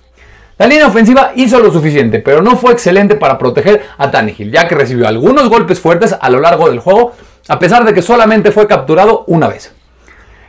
La 0.59 0.67
línea 0.67 0.87
ofensiva 0.87 1.33
hizo 1.35 1.59
lo 1.59 1.73
suficiente, 1.73 2.19
pero 2.19 2.43
no 2.43 2.57
fue 2.57 2.73
excelente 2.73 3.17
para 3.17 3.39
proteger 3.39 3.83
a 3.97 4.11
Tannehill, 4.11 4.53
ya 4.53 4.69
que 4.69 4.75
recibió 4.75 5.09
algunos 5.09 5.49
golpes 5.49 5.81
fuertes 5.81 6.15
a 6.21 6.31
lo 6.31 6.41
largo 6.41 6.69
del 6.69 6.79
juego, 6.79 7.13
a 7.49 7.59
pesar 7.59 7.85
de 7.85 7.95
que 7.95 8.03
solamente 8.03 8.53
fue 8.53 8.67
capturado 8.67 9.25
una 9.27 9.49
vez. 9.49 9.73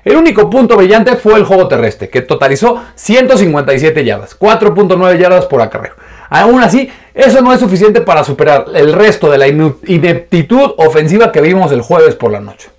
El 0.03 0.17
único 0.17 0.49
punto 0.49 0.75
brillante 0.75 1.15
fue 1.15 1.35
el 1.35 1.45
juego 1.45 1.69
terrestre, 1.69 2.09
que 2.09 2.21
totalizó 2.21 2.83
157 2.95 4.03
yardas, 4.03 4.37
4.9 4.37 5.17
yardas 5.17 5.45
por 5.45 5.61
acarreo. 5.61 5.93
Aún 6.29 6.61
así, 6.61 6.91
eso 7.13 7.41
no 7.41 7.53
es 7.53 7.61
suficiente 7.61 8.01
para 8.01 8.25
superar 8.25 8.65
el 8.73 8.91
resto 8.91 9.31
de 9.31 9.37
la 9.37 9.47
ineptitud 9.47 10.73
ofensiva 10.77 11.31
que 11.31 11.39
vimos 11.39 11.71
el 11.71 11.81
jueves 11.81 12.15
por 12.15 12.31
la 12.31 12.41
noche. 12.41 12.72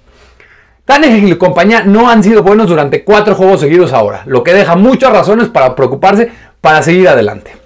Tannehill 0.84 1.32
y 1.32 1.36
compañía 1.36 1.82
no 1.84 2.10
han 2.10 2.22
sido 2.22 2.42
buenos 2.42 2.68
durante 2.68 3.04
cuatro 3.04 3.34
juegos 3.34 3.60
seguidos 3.60 3.94
ahora, 3.94 4.22
lo 4.26 4.44
que 4.44 4.52
deja 4.52 4.76
muchas 4.76 5.12
razones 5.12 5.48
para 5.48 5.74
preocuparse 5.74 6.30
para 6.60 6.82
seguir 6.82 7.08
adelante. 7.08 7.56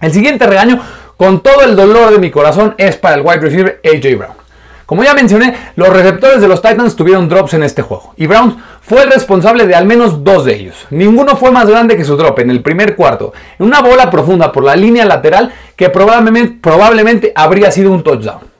El 0.00 0.10
siguiente 0.10 0.46
regaño, 0.46 0.80
con 1.18 1.42
todo 1.42 1.62
el 1.62 1.76
dolor 1.76 2.12
de 2.12 2.18
mi 2.18 2.30
corazón, 2.30 2.74
es 2.78 2.96
para 2.96 3.16
el 3.16 3.20
wide 3.20 3.40
receiver 3.40 3.80
AJ 3.84 4.16
Brown. 4.16 4.44
Como 4.86 5.04
ya 5.04 5.14
mencioné, 5.14 5.54
los 5.76 5.88
receptores 5.88 6.40
de 6.40 6.48
los 6.48 6.62
Titans 6.62 6.96
tuvieron 6.96 7.28
drops 7.28 7.54
en 7.54 7.62
este 7.62 7.82
juego 7.82 8.14
y 8.16 8.26
Brown 8.26 8.56
fue 8.82 9.02
el 9.02 9.10
responsable 9.10 9.66
de 9.66 9.74
al 9.74 9.86
menos 9.86 10.24
dos 10.24 10.44
de 10.44 10.54
ellos. 10.54 10.86
Ninguno 10.90 11.36
fue 11.36 11.50
más 11.50 11.68
grande 11.68 11.96
que 11.96 12.04
su 12.04 12.16
drop 12.16 12.38
en 12.40 12.50
el 12.50 12.62
primer 12.62 12.94
cuarto, 12.96 13.32
en 13.58 13.66
una 13.66 13.80
bola 13.80 14.10
profunda 14.10 14.52
por 14.52 14.64
la 14.64 14.76
línea 14.76 15.06
lateral 15.06 15.52
que 15.76 15.88
probablemente, 15.88 16.58
probablemente 16.60 17.32
habría 17.34 17.70
sido 17.70 17.92
un 17.92 18.02
touchdown. 18.02 18.53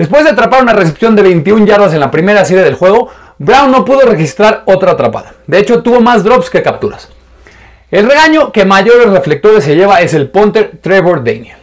Después 0.00 0.24
de 0.24 0.30
atrapar 0.30 0.62
una 0.62 0.72
recepción 0.72 1.14
de 1.14 1.20
21 1.20 1.66
yardas 1.66 1.92
en 1.92 2.00
la 2.00 2.10
primera 2.10 2.42
serie 2.46 2.64
del 2.64 2.72
juego, 2.72 3.10
Brown 3.36 3.70
no 3.70 3.84
pudo 3.84 4.00
registrar 4.06 4.62
otra 4.64 4.92
atrapada. 4.92 5.34
De 5.46 5.58
hecho, 5.58 5.82
tuvo 5.82 6.00
más 6.00 6.24
drops 6.24 6.48
que 6.48 6.62
capturas. 6.62 7.10
El 7.90 8.08
regaño 8.08 8.50
que 8.50 8.64
mayores 8.64 9.10
reflectores 9.10 9.62
se 9.62 9.76
lleva 9.76 10.00
es 10.00 10.14
el 10.14 10.30
punter 10.30 10.78
Trevor 10.80 11.22
Daniel 11.22 11.58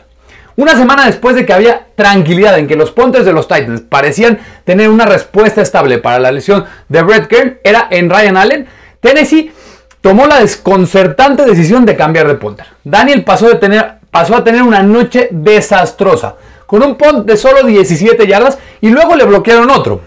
Una 0.56 0.76
semana 0.76 1.08
después 1.08 1.36
de 1.36 1.48
que 1.48 1.54
había 1.54 1.88
tranquilidad 1.96 2.60
en 2.60 2.68
que 2.68 2.76
los 2.76 2.92
pontes 2.92 3.26
de 3.26 3.34
los 3.34 3.48
Titans 3.48 3.82
parecían 3.82 4.38
tener 4.66 4.90
una 4.90 5.08
respuesta 5.08 5.64
estable 5.64 5.98
para 5.98 6.20
la 6.20 6.32
lesión 6.32 6.64
de 6.90 7.02
Brett 7.02 7.26
Kern, 7.26 7.58
era 7.64 7.88
en 7.90 8.08
Ryan 8.08 8.38
Allen, 8.38 8.68
Tennessee 9.00 9.52
tomó 10.00 10.28
la 10.28 10.42
desconcertante 10.42 11.44
decisión 11.44 11.88
de 11.88 11.96
cambiar 11.96 12.28
de 12.28 12.36
punter. 12.36 12.68
Daniel 12.84 13.24
pasó, 13.24 13.50
de 13.50 13.56
tener, 13.56 13.94
pasó 14.12 14.36
a 14.36 14.44
tener 14.44 14.62
una 14.62 14.84
noche 14.84 15.28
desastrosa, 15.32 16.36
con 16.68 16.84
un 16.84 16.96
punt 16.96 17.26
de 17.26 17.38
solo 17.38 17.64
17 17.64 18.28
yardas 18.28 18.60
y 18.82 18.90
luego 18.90 19.16
le 19.16 19.26
bloquearon 19.26 19.72
otro. 19.72 20.02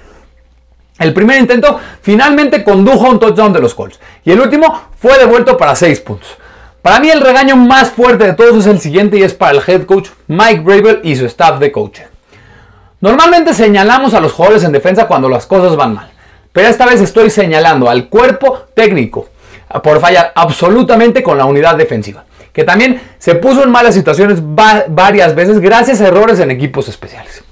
El 1.01 1.15
primer 1.15 1.41
intento 1.41 1.81
finalmente 2.03 2.63
condujo 2.63 3.07
a 3.07 3.11
un 3.11 3.19
touchdown 3.19 3.53
de 3.53 3.61
los 3.61 3.75
Colts 3.75 3.99
y 4.23 4.31
el 4.31 4.41
último 4.41 4.83
fue 4.99 5.19
devuelto 5.19 5.57
para 5.57 5.75
6 5.75 5.99
puntos. 6.01 6.37
Para 6.83 7.01
mí 7.01 7.11
el 7.11 7.21
regaño 7.21 7.57
más 7.57 7.91
fuerte 7.91 8.27
de 8.27 8.35
todos 8.35 8.59
es 8.59 8.67
el 8.67 8.81
siguiente 8.81 9.19
y 9.19 9.23
es 9.23 9.35
para 9.35 9.53
el 9.53 9.63
head 9.67 9.85
coach 9.85 10.11
Mike 10.29 10.61
Bravel 10.61 11.01
y 11.03 11.17
su 11.17 11.27
staff 11.27 11.59
de 11.59 11.73
coaching. 11.73 12.05
Normalmente 13.01 13.55
señalamos 13.55 14.13
a 14.13 14.21
los 14.21 14.33
jugadores 14.33 14.63
en 14.65 14.73
defensa 14.73 15.07
cuando 15.07 15.29
las 15.29 15.47
cosas 15.47 15.75
van 15.75 15.95
mal, 15.95 16.11
pero 16.53 16.69
esta 16.69 16.85
vez 16.85 17.01
estoy 17.01 17.31
señalando 17.31 17.89
al 17.89 18.09
cuerpo 18.09 18.67
técnico 18.75 19.29
por 19.83 20.01
fallar 20.01 20.33
absolutamente 20.35 21.23
con 21.23 21.39
la 21.39 21.47
unidad 21.47 21.77
defensiva, 21.77 22.25
que 22.53 22.65
también 22.65 23.01
se 23.19 23.35
puso 23.35 23.63
en 23.63 23.71
malas 23.71 23.95
situaciones 23.95 24.41
varias 24.43 25.35
veces 25.35 25.61
gracias 25.61 26.01
a 26.01 26.09
errores 26.09 26.41
en 26.41 26.51
equipos 26.51 26.89
especiales. 26.89 27.43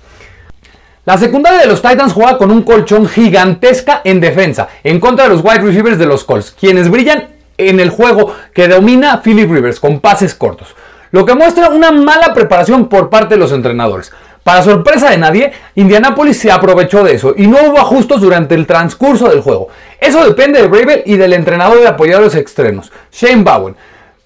La 1.05 1.17
secundaria 1.17 1.61
de 1.61 1.67
los 1.67 1.81
Titans 1.81 2.13
juega 2.13 2.37
con 2.37 2.51
un 2.51 2.63
colchón 2.63 3.09
gigantesca 3.09 4.03
en 4.05 4.21
defensa 4.21 4.69
en 4.85 5.01
contra 5.01 5.25
de 5.25 5.31
los 5.31 5.43
wide 5.43 5.61
receivers 5.61 5.99
de 5.99 6.05
los 6.05 6.23
Colts, 6.23 6.55
quienes 6.59 6.91
brillan 6.91 7.29
en 7.57 7.81
el 7.81 7.91
juego 7.91 8.35
que 8.53 8.69
domina 8.69 9.23
Philip 9.23 9.51
Rivers 9.51 9.81
con 9.81 10.01
pases 10.01 10.35
cortos, 10.35 10.75
lo 11.11 11.25
que 11.25 11.35
muestra 11.35 11.71
una 11.71 11.91
mala 11.93 12.35
preparación 12.35 12.89
por 12.89 13.09
parte 13.09 13.37
de 13.37 13.41
los 13.41 13.53
entrenadores. 13.53 14.13
Para 14.45 14.63
sorpresa 14.63 15.11
de 15.11 15.19
nadie, 15.19 15.53
Indianapolis 15.75 16.39
se 16.39 16.51
aprovechó 16.51 17.03
de 17.05 17.15
eso 17.15 17.35
y 17.37 17.47
no 17.47 17.59
hubo 17.65 17.79
ajustes 17.79 18.21
durante 18.21 18.55
el 18.55 18.67
transcurso 18.67 19.29
del 19.29 19.41
juego. 19.41 19.69
Eso 20.01 20.25
depende 20.25 20.61
de 20.61 20.69
Bravel 20.69 21.03
y 21.05 21.17
del 21.17 21.33
entrenador 21.33 21.81
de 21.81 21.89
apoyadores 21.89 22.35
extremos, 22.35 22.91
Shane 23.13 23.43
Bowen. 23.43 23.77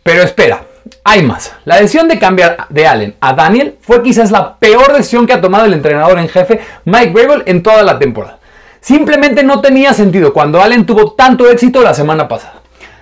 Pero 0.02 0.22
espera, 0.22 0.62
hay 1.04 1.22
más. 1.22 1.52
La 1.64 1.76
decisión 1.76 2.08
de 2.08 2.18
cambiar 2.18 2.66
de 2.68 2.86
Allen 2.86 3.14
a 3.20 3.34
Daniel 3.34 3.76
fue 3.80 4.02
quizás 4.02 4.30
la 4.30 4.56
peor 4.56 4.92
decisión 4.92 5.26
que 5.26 5.32
ha 5.32 5.40
tomado 5.40 5.64
el 5.64 5.74
entrenador 5.74 6.18
en 6.18 6.28
jefe 6.28 6.60
Mike 6.84 7.12
Bravel 7.12 7.42
en 7.46 7.62
toda 7.62 7.82
la 7.82 7.98
temporada. 7.98 8.38
Simplemente 8.80 9.44
no 9.44 9.60
tenía 9.60 9.94
sentido 9.94 10.32
cuando 10.32 10.60
Allen 10.60 10.84
tuvo 10.84 11.12
tanto 11.12 11.48
éxito 11.48 11.82
la 11.82 11.94
semana 11.94 12.26
pasada. 12.26 12.54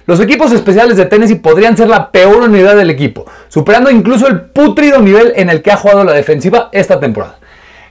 Los 0.05 0.21
equipos 0.21 0.53
especiales 0.53 0.97
de 0.97 1.07
Tennessee 1.07 1.37
podrían 1.37 1.77
ser 1.77 1.89
la 1.89 2.11
peor 2.11 2.43
unidad 2.43 2.77
del 2.77 2.91
equipo, 2.91 3.25
superando 3.49 3.91
incluso 3.91 4.27
el 4.27 4.43
putrido 4.43 5.01
nivel 5.01 5.33
en 5.37 5.49
el 5.49 5.63
que 5.63 5.73
ha 5.73 5.77
jugado 5.77 6.05
la 6.05 6.13
defensiva 6.13 6.69
esta 6.73 7.01
temporada. 7.01 7.39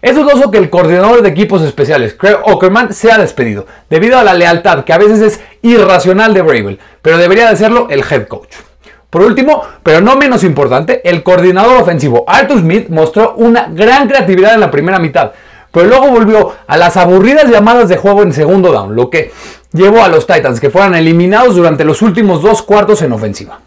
Es 0.01 0.15
dudoso 0.15 0.51
que 0.51 0.59
el 0.59 0.69
coordinador 0.69 1.21
de 1.21 1.29
equipos 1.29 1.61
especiales, 1.61 2.13
Craig 2.13 2.37
Ockerman, 2.43 2.93
sea 2.93 3.17
despedido, 3.17 3.65
debido 3.89 4.19
a 4.19 4.23
la 4.23 4.33
lealtad 4.33 4.83
que 4.83 4.93
a 4.93 4.97
veces 4.97 5.19
es 5.19 5.41
irracional 5.61 6.33
de 6.33 6.41
Bravel, 6.41 6.79
pero 7.01 7.17
debería 7.17 7.49
de 7.49 7.57
serlo 7.57 7.87
el 7.89 8.03
head 8.09 8.27
coach. 8.27 8.68
Por 9.09 9.23
último, 9.23 9.63
pero 9.81 10.01
no 10.01 10.15
menos 10.17 10.43
importante, 10.43 11.01
el 11.09 11.23
coordinador 11.23 11.81
ofensivo 11.81 12.25
Arthur 12.27 12.59
Smith 12.59 12.89
mostró 12.89 13.33
una 13.35 13.67
gran 13.71 14.07
creatividad 14.07 14.53
en 14.53 14.59
la 14.59 14.69
primera 14.69 14.99
mitad, 14.99 15.31
pero 15.71 15.87
luego 15.87 16.09
volvió 16.09 16.53
a 16.67 16.77
las 16.77 16.95
aburridas 16.95 17.49
llamadas 17.49 17.89
de 17.89 17.97
juego 17.97 18.21
en 18.21 18.33
segundo 18.33 18.71
down, 18.71 18.95
lo 18.95 19.09
que 19.09 19.31
llevó 19.73 20.03
a 20.03 20.09
los 20.09 20.27
Titans 20.27 20.59
que 20.59 20.69
fueran 20.69 20.93
eliminados 20.93 21.55
durante 21.55 21.85
los 21.85 22.03
últimos 22.03 22.43
dos 22.43 22.61
cuartos 22.61 23.01
en 23.01 23.11
ofensiva. 23.11 23.59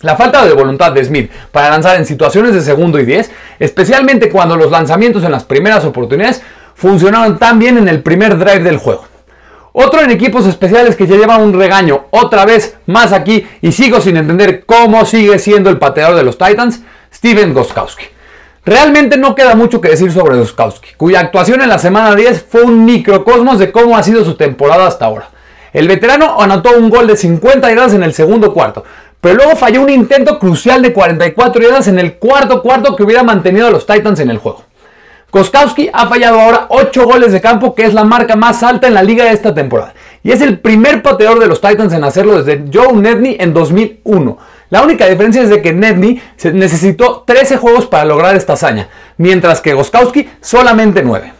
La 0.00 0.16
falta 0.16 0.44
de 0.44 0.52
voluntad 0.52 0.92
de 0.92 1.04
Smith 1.04 1.30
para 1.52 1.70
lanzar 1.70 1.96
en 1.96 2.04
situaciones 2.04 2.52
de 2.52 2.60
segundo 2.60 2.98
y 2.98 3.06
10, 3.06 3.30
especialmente 3.60 4.30
cuando 4.30 4.56
los 4.56 4.70
lanzamientos 4.70 5.22
en 5.24 5.32
las 5.32 5.44
primeras 5.44 5.84
oportunidades 5.84 6.42
funcionaron 6.74 7.38
tan 7.38 7.58
bien 7.58 7.78
en 7.78 7.88
el 7.88 8.02
primer 8.02 8.36
drive 8.36 8.60
del 8.60 8.78
juego. 8.78 9.06
Otro 9.78 10.00
en 10.00 10.10
equipos 10.10 10.46
especiales 10.46 10.96
que 10.96 11.06
ya 11.06 11.16
lleva 11.16 11.36
un 11.36 11.52
regaño 11.52 12.06
otra 12.08 12.46
vez 12.46 12.78
más 12.86 13.12
aquí 13.12 13.46
y 13.60 13.72
sigo 13.72 14.00
sin 14.00 14.16
entender 14.16 14.64
cómo 14.64 15.04
sigue 15.04 15.38
siendo 15.38 15.68
el 15.68 15.76
pateador 15.76 16.16
de 16.16 16.22
los 16.22 16.38
Titans, 16.38 16.80
Steven 17.12 17.52
Goskowski. 17.52 18.06
Realmente 18.64 19.18
no 19.18 19.34
queda 19.34 19.54
mucho 19.54 19.82
que 19.82 19.90
decir 19.90 20.10
sobre 20.10 20.38
Goskowski, 20.38 20.94
cuya 20.96 21.20
actuación 21.20 21.60
en 21.60 21.68
la 21.68 21.78
semana 21.78 22.14
10 22.16 22.46
fue 22.48 22.62
un 22.62 22.86
microcosmos 22.86 23.58
de 23.58 23.70
cómo 23.70 23.98
ha 23.98 24.02
sido 24.02 24.24
su 24.24 24.34
temporada 24.36 24.86
hasta 24.86 25.04
ahora. 25.04 25.28
El 25.74 25.88
veterano 25.88 26.40
anotó 26.40 26.70
un 26.70 26.88
gol 26.88 27.06
de 27.06 27.18
50 27.18 27.68
yardas 27.68 27.92
en 27.92 28.02
el 28.02 28.14
segundo 28.14 28.54
cuarto, 28.54 28.82
pero 29.20 29.34
luego 29.34 29.56
falló 29.56 29.82
un 29.82 29.90
intento 29.90 30.38
crucial 30.38 30.80
de 30.80 30.94
44 30.94 31.62
yardas 31.62 31.88
en 31.88 31.98
el 31.98 32.14
cuarto 32.14 32.62
cuarto 32.62 32.96
que 32.96 33.02
hubiera 33.02 33.22
mantenido 33.22 33.66
a 33.66 33.70
los 33.70 33.84
Titans 33.84 34.20
en 34.20 34.30
el 34.30 34.38
juego. 34.38 34.64
Koskowski 35.36 35.90
ha 35.92 36.06
fallado 36.06 36.40
ahora 36.40 36.64
8 36.70 37.04
goles 37.04 37.30
de 37.30 37.42
campo, 37.42 37.74
que 37.74 37.84
es 37.84 37.92
la 37.92 38.04
marca 38.04 38.36
más 38.36 38.62
alta 38.62 38.86
en 38.86 38.94
la 38.94 39.02
liga 39.02 39.22
de 39.24 39.32
esta 39.32 39.52
temporada. 39.52 39.92
Y 40.22 40.32
es 40.32 40.40
el 40.40 40.60
primer 40.60 41.02
pateador 41.02 41.38
de 41.38 41.46
los 41.46 41.60
Titans 41.60 41.92
en 41.92 42.04
hacerlo 42.04 42.42
desde 42.42 42.64
Joe 42.72 42.94
Nedney 42.94 43.36
en 43.38 43.52
2001. 43.52 44.38
La 44.70 44.80
única 44.80 45.06
diferencia 45.06 45.42
es 45.42 45.50
de 45.50 45.60
que 45.60 45.74
Nedney 45.74 46.22
necesitó 46.54 47.22
13 47.26 47.58
juegos 47.58 47.84
para 47.84 48.06
lograr 48.06 48.34
esta 48.34 48.54
hazaña, 48.54 48.88
mientras 49.18 49.60
que 49.60 49.74
Goskowski 49.74 50.26
solamente 50.40 51.02
9. 51.02 51.30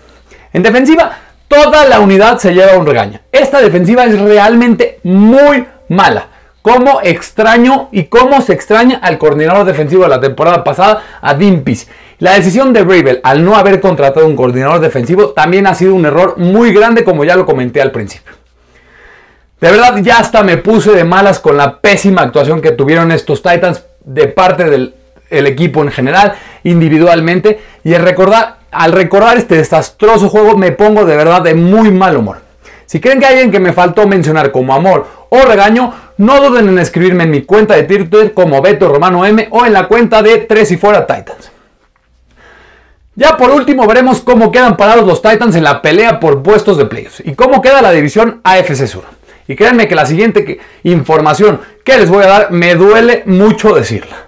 En 0.52 0.62
defensiva, 0.62 1.12
toda 1.48 1.86
la 1.86 2.00
unidad 2.00 2.36
se 2.36 2.52
lleva 2.52 2.76
un 2.76 2.84
regaño. 2.84 3.20
Esta 3.32 3.62
defensiva 3.62 4.04
es 4.04 4.20
realmente 4.20 5.00
muy 5.04 5.66
mala. 5.88 6.26
Cómo 6.60 7.00
extraño 7.02 7.88
y 7.92 8.04
cómo 8.04 8.42
se 8.42 8.52
extraña 8.52 8.98
al 9.00 9.16
coordinador 9.16 9.64
defensivo 9.64 10.02
de 10.02 10.10
la 10.10 10.20
temporada 10.20 10.62
pasada, 10.64 11.02
a 11.22 11.32
Dimpis. 11.32 11.88
La 12.18 12.32
decisión 12.32 12.72
de 12.72 12.82
Bravel 12.82 13.20
al 13.22 13.44
no 13.44 13.56
haber 13.56 13.78
contratado 13.80 14.26
un 14.26 14.36
coordinador 14.36 14.80
defensivo 14.80 15.30
también 15.30 15.66
ha 15.66 15.74
sido 15.74 15.94
un 15.94 16.06
error 16.06 16.38
muy 16.38 16.72
grande, 16.72 17.04
como 17.04 17.24
ya 17.24 17.36
lo 17.36 17.44
comenté 17.44 17.82
al 17.82 17.92
principio. 17.92 18.32
De 19.60 19.70
verdad, 19.70 19.98
ya 19.98 20.18
hasta 20.18 20.42
me 20.42 20.56
puse 20.56 20.92
de 20.92 21.04
malas 21.04 21.40
con 21.40 21.56
la 21.56 21.80
pésima 21.80 22.22
actuación 22.22 22.62
que 22.62 22.72
tuvieron 22.72 23.12
estos 23.12 23.42
Titans 23.42 23.84
de 24.04 24.28
parte 24.28 24.64
del 24.64 24.94
equipo 25.46 25.82
en 25.82 25.90
general, 25.90 26.34
individualmente. 26.64 27.58
Y 27.84 27.92
al 27.94 28.02
recordar, 28.02 29.36
este 29.36 29.56
desastroso 29.56 30.30
juego 30.30 30.56
me 30.56 30.72
pongo 30.72 31.04
de 31.04 31.16
verdad 31.16 31.42
de 31.42 31.54
muy 31.54 31.90
mal 31.90 32.16
humor. 32.16 32.38
Si 32.86 33.00
creen 33.00 33.18
que 33.18 33.26
hay 33.26 33.34
alguien 33.34 33.50
que 33.50 33.60
me 33.60 33.72
faltó 33.72 34.06
mencionar 34.06 34.52
como 34.52 34.74
amor 34.74 35.06
o 35.28 35.42
regaño, 35.42 35.92
no 36.18 36.40
duden 36.40 36.68
en 36.68 36.78
escribirme 36.78 37.24
en 37.24 37.30
mi 37.30 37.42
cuenta 37.42 37.74
de 37.74 37.82
Twitter 37.82 38.32
como 38.32 38.62
Beto 38.62 38.88
Romano 38.88 39.26
M 39.26 39.48
o 39.50 39.66
en 39.66 39.72
la 39.72 39.86
cuenta 39.86 40.22
de 40.22 40.38
3 40.38 40.70
y 40.70 40.76
fuera 40.76 41.06
Titans. 41.06 41.55
Ya 43.18 43.38
por 43.38 43.50
último 43.50 43.86
veremos 43.86 44.20
cómo 44.20 44.52
quedan 44.52 44.76
parados 44.76 45.06
los 45.06 45.22
Titans 45.22 45.56
en 45.56 45.64
la 45.64 45.80
pelea 45.80 46.20
por 46.20 46.42
puestos 46.42 46.76
de 46.76 46.84
playoffs 46.84 47.22
y 47.24 47.34
cómo 47.34 47.62
queda 47.62 47.80
la 47.80 47.92
división 47.92 48.42
AFC 48.44 48.86
Sur. 48.86 49.04
Y 49.48 49.56
créanme 49.56 49.88
que 49.88 49.94
la 49.94 50.04
siguiente 50.04 50.58
información 50.82 51.60
que 51.82 51.96
les 51.96 52.10
voy 52.10 52.24
a 52.24 52.28
dar 52.28 52.50
me 52.50 52.74
duele 52.74 53.22
mucho 53.24 53.74
decirla. 53.74 54.26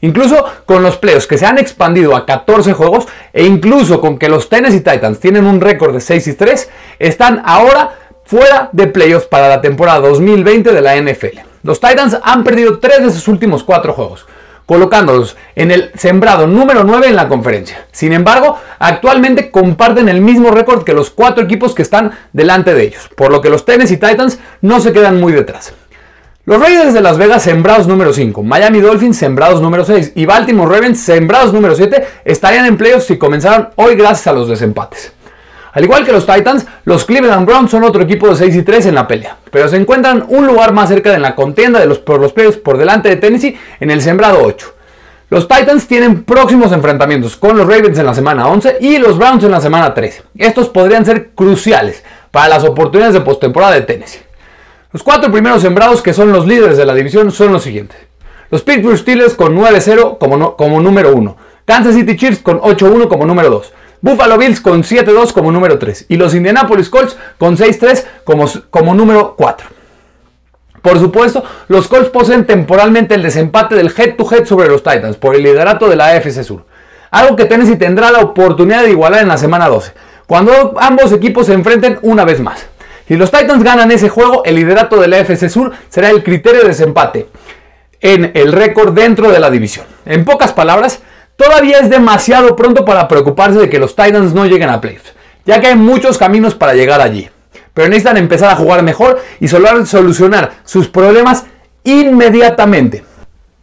Incluso 0.00 0.44
con 0.64 0.84
los 0.84 0.96
playoffs 0.96 1.26
que 1.26 1.38
se 1.38 1.46
han 1.46 1.58
expandido 1.58 2.14
a 2.14 2.24
14 2.24 2.72
juegos 2.72 3.08
e 3.32 3.44
incluso 3.44 4.00
con 4.00 4.16
que 4.16 4.28
los 4.28 4.48
Tennessee 4.48 4.78
Titans 4.78 5.18
tienen 5.18 5.44
un 5.44 5.60
récord 5.60 5.92
de 5.92 6.00
6 6.00 6.28
y 6.28 6.34
3, 6.34 6.70
están 7.00 7.42
ahora 7.44 7.98
fuera 8.24 8.68
de 8.70 8.86
playoffs 8.86 9.26
para 9.26 9.48
la 9.48 9.60
temporada 9.60 9.98
2020 10.08 10.72
de 10.72 10.80
la 10.80 10.96
NFL. 10.96 11.40
Los 11.64 11.80
Titans 11.80 12.16
han 12.22 12.44
perdido 12.44 12.78
3 12.78 13.06
de 13.06 13.10
sus 13.10 13.26
últimos 13.26 13.64
4 13.64 13.92
juegos, 13.92 14.24
colocándolos 14.70 15.36
en 15.56 15.72
el 15.72 15.90
sembrado 15.96 16.46
número 16.46 16.84
9 16.84 17.08
en 17.08 17.16
la 17.16 17.26
conferencia. 17.26 17.88
Sin 17.90 18.12
embargo, 18.12 18.56
actualmente 18.78 19.50
comparten 19.50 20.08
el 20.08 20.20
mismo 20.20 20.52
récord 20.52 20.84
que 20.84 20.92
los 20.92 21.10
cuatro 21.10 21.42
equipos 21.42 21.74
que 21.74 21.82
están 21.82 22.12
delante 22.32 22.72
de 22.72 22.84
ellos, 22.84 23.10
por 23.16 23.32
lo 23.32 23.40
que 23.40 23.50
los 23.50 23.64
Tennessee 23.64 23.96
Titans 23.96 24.38
no 24.60 24.78
se 24.78 24.92
quedan 24.92 25.18
muy 25.18 25.32
detrás. 25.32 25.74
Los 26.44 26.60
Raiders 26.60 26.94
de 26.94 27.00
Las 27.00 27.18
Vegas 27.18 27.42
sembrados 27.42 27.88
número 27.88 28.12
5, 28.12 28.44
Miami 28.44 28.80
Dolphins 28.80 29.16
sembrados 29.16 29.60
número 29.60 29.84
6 29.84 30.12
y 30.14 30.24
Baltimore 30.24 30.72
Ravens 30.72 31.00
sembrados 31.00 31.52
número 31.52 31.74
7 31.74 32.06
estarían 32.24 32.64
en 32.66 32.76
playoffs 32.76 33.06
si 33.06 33.18
comenzaran 33.18 33.70
hoy 33.74 33.96
gracias 33.96 34.28
a 34.28 34.32
los 34.32 34.48
desempates. 34.48 35.12
Al 35.72 35.84
igual 35.84 36.04
que 36.04 36.12
los 36.12 36.26
Titans, 36.26 36.66
los 36.84 37.04
Cleveland 37.04 37.46
Browns 37.46 37.70
son 37.70 37.84
otro 37.84 38.02
equipo 38.02 38.28
de 38.28 38.36
6 38.36 38.56
y 38.56 38.62
3 38.62 38.86
en 38.86 38.94
la 38.96 39.06
pelea, 39.06 39.36
pero 39.50 39.68
se 39.68 39.76
encuentran 39.76 40.24
un 40.28 40.46
lugar 40.46 40.72
más 40.72 40.88
cerca 40.88 41.12
de 41.12 41.18
la 41.18 41.34
contienda 41.34 41.78
de 41.78 41.86
los, 41.86 41.98
por 41.98 42.32
playoffs 42.32 42.58
por 42.58 42.76
delante 42.76 43.08
de 43.08 43.16
Tennessee 43.16 43.56
en 43.78 43.90
el 43.90 44.02
sembrado 44.02 44.42
8. 44.42 44.74
Los 45.30 45.46
Titans 45.46 45.86
tienen 45.86 46.24
próximos 46.24 46.72
enfrentamientos 46.72 47.36
con 47.36 47.56
los 47.56 47.66
Ravens 47.68 47.98
en 47.98 48.06
la 48.06 48.14
semana 48.14 48.48
11 48.48 48.78
y 48.80 48.98
los 48.98 49.16
Browns 49.16 49.44
en 49.44 49.52
la 49.52 49.60
semana 49.60 49.94
13. 49.94 50.24
Estos 50.36 50.68
podrían 50.68 51.04
ser 51.04 51.30
cruciales 51.36 52.02
para 52.32 52.48
las 52.48 52.64
oportunidades 52.64 53.14
de 53.14 53.20
postemporada 53.20 53.74
de 53.74 53.82
Tennessee. 53.82 54.22
Los 54.92 55.04
cuatro 55.04 55.30
primeros 55.30 55.62
sembrados 55.62 56.02
que 56.02 56.12
son 56.12 56.32
los 56.32 56.48
líderes 56.48 56.76
de 56.76 56.84
la 56.84 56.94
división 56.94 57.30
son 57.30 57.52
los 57.52 57.62
siguientes. 57.62 57.96
Los 58.50 58.62
Pittsburgh 58.62 58.98
Steelers 58.98 59.34
con 59.34 59.56
9-0 59.56 60.18
como, 60.18 60.56
como 60.56 60.80
número 60.80 61.14
1. 61.14 61.36
Kansas 61.64 61.94
City 61.94 62.16
Chiefs 62.16 62.40
con 62.40 62.60
8-1 62.60 63.06
como 63.06 63.24
número 63.24 63.50
2. 63.50 63.72
Buffalo 64.02 64.38
Bills 64.38 64.60
con 64.60 64.82
7-2 64.82 65.32
como 65.32 65.52
número 65.52 65.78
3 65.78 66.06
y 66.08 66.16
los 66.16 66.34
Indianapolis 66.34 66.88
Colts 66.88 67.16
con 67.38 67.56
6-3 67.56 68.04
como, 68.24 68.46
como 68.70 68.94
número 68.94 69.34
4. 69.36 69.68
Por 70.82 70.98
supuesto, 70.98 71.44
los 71.68 71.88
Colts 71.88 72.08
poseen 72.08 72.46
temporalmente 72.46 73.14
el 73.14 73.22
desempate 73.22 73.74
del 73.74 73.92
head 73.96 74.16
to 74.16 74.26
head 74.32 74.46
sobre 74.46 74.68
los 74.68 74.82
Titans 74.82 75.16
por 75.16 75.34
el 75.34 75.42
liderato 75.42 75.88
de 75.88 75.96
la 75.96 76.06
AFC 76.06 76.42
Sur. 76.42 76.64
algo 77.10 77.36
que 77.36 77.44
Tennessee 77.44 77.76
tendrá 77.76 78.10
la 78.10 78.20
oportunidad 78.20 78.82
de 78.84 78.90
igualar 78.90 79.22
en 79.22 79.28
la 79.28 79.36
semana 79.36 79.68
12, 79.68 79.92
cuando 80.26 80.74
ambos 80.80 81.12
equipos 81.12 81.46
se 81.46 81.52
enfrenten 81.52 81.98
una 82.02 82.24
vez 82.24 82.40
más. 82.40 82.66
Si 83.06 83.16
los 83.16 83.30
Titans 83.30 83.64
ganan 83.64 83.90
ese 83.90 84.08
juego, 84.08 84.44
el 84.44 84.54
liderato 84.54 85.00
de 85.00 85.08
la 85.08 85.18
FC 85.18 85.48
Sur 85.48 85.72
será 85.88 86.10
el 86.10 86.22
criterio 86.22 86.62
de 86.62 86.68
desempate 86.68 87.28
en 88.00 88.30
el 88.34 88.52
récord 88.52 88.94
dentro 88.94 89.30
de 89.30 89.40
la 89.40 89.50
división. 89.50 89.84
En 90.06 90.24
pocas 90.24 90.52
palabras, 90.52 91.00
todavía 91.40 91.78
es 91.78 91.88
demasiado 91.88 92.54
pronto 92.54 92.84
para 92.84 93.08
preocuparse 93.08 93.58
de 93.58 93.70
que 93.70 93.78
los 93.78 93.96
Titans 93.96 94.34
no 94.34 94.44
lleguen 94.44 94.68
a 94.68 94.78
playoffs, 94.78 95.14
ya 95.46 95.58
que 95.58 95.68
hay 95.68 95.74
muchos 95.74 96.18
caminos 96.18 96.54
para 96.54 96.74
llegar 96.74 97.00
allí. 97.00 97.30
Pero 97.72 97.88
necesitan 97.88 98.18
empezar 98.18 98.50
a 98.50 98.56
jugar 98.56 98.82
mejor 98.82 99.18
y 99.40 99.48
solucionar 99.48 100.50
sus 100.64 100.88
problemas 100.88 101.46
inmediatamente. 101.82 103.04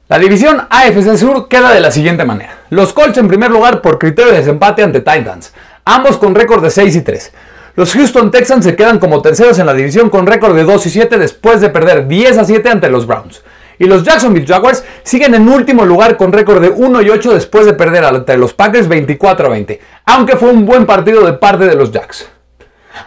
La 0.07 0.17
división 0.17 0.65
AFC 0.71 1.17
Sur 1.17 1.47
queda 1.47 1.71
de 1.71 1.79
la 1.79 1.91
siguiente 1.91 2.25
manera. 2.25 2.57
Los 2.71 2.93
Colts 2.93 3.19
en 3.19 3.27
primer 3.27 3.51
lugar 3.51 3.83
por 3.83 3.99
criterio 3.99 4.31
de 4.31 4.39
desempate 4.39 4.81
ante 4.81 5.01
Titans, 5.01 5.53
ambos 5.85 6.17
con 6.17 6.33
récord 6.33 6.63
de 6.63 6.71
6 6.71 6.95
y 6.95 7.01
3. 7.01 7.31
Los 7.75 7.93
Houston 7.93 8.31
Texans 8.31 8.65
se 8.65 8.75
quedan 8.75 8.97
como 8.97 9.21
terceros 9.21 9.59
en 9.59 9.67
la 9.67 9.75
división 9.75 10.09
con 10.09 10.25
récord 10.25 10.55
de 10.55 10.63
2 10.63 10.83
y 10.87 10.89
7 10.89 11.19
después 11.19 11.61
de 11.61 11.69
perder 11.69 12.07
10 12.07 12.39
a 12.39 12.43
7 12.43 12.69
ante 12.69 12.89
los 12.89 13.05
Browns. 13.05 13.43
Y 13.79 13.85
los 13.85 14.03
Jacksonville 14.03 14.47
Jaguars 14.47 14.83
siguen 15.03 15.35
en 15.35 15.47
último 15.47 15.85
lugar 15.85 16.17
con 16.17 16.31
récord 16.31 16.61
de 16.61 16.69
1 16.69 17.01
y 17.01 17.09
8 17.09 17.33
después 17.33 17.65
de 17.65 17.73
perder 17.73 18.05
ante 18.05 18.37
los 18.37 18.53
Packers 18.53 18.87
24 18.87 19.47
a 19.47 19.49
20, 19.49 19.81
aunque 20.05 20.35
fue 20.35 20.49
un 20.49 20.65
buen 20.65 20.85
partido 20.85 21.25
de 21.25 21.33
parte 21.33 21.65
de 21.65 21.75
los 21.75 21.91
Jacks. 21.91 22.27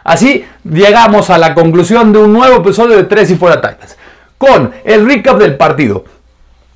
Así 0.04 0.44
llegamos 0.64 1.30
a 1.30 1.38
la 1.38 1.54
conclusión 1.54 2.12
de 2.12 2.20
un 2.20 2.32
nuevo 2.32 2.56
episodio 2.56 2.96
de 2.96 3.04
3 3.04 3.30
y 3.32 3.36
fuera 3.36 3.60
Titans, 3.60 3.96
con 4.38 4.72
el 4.84 5.06
recap 5.06 5.38
del 5.38 5.56
partido, 5.56 6.04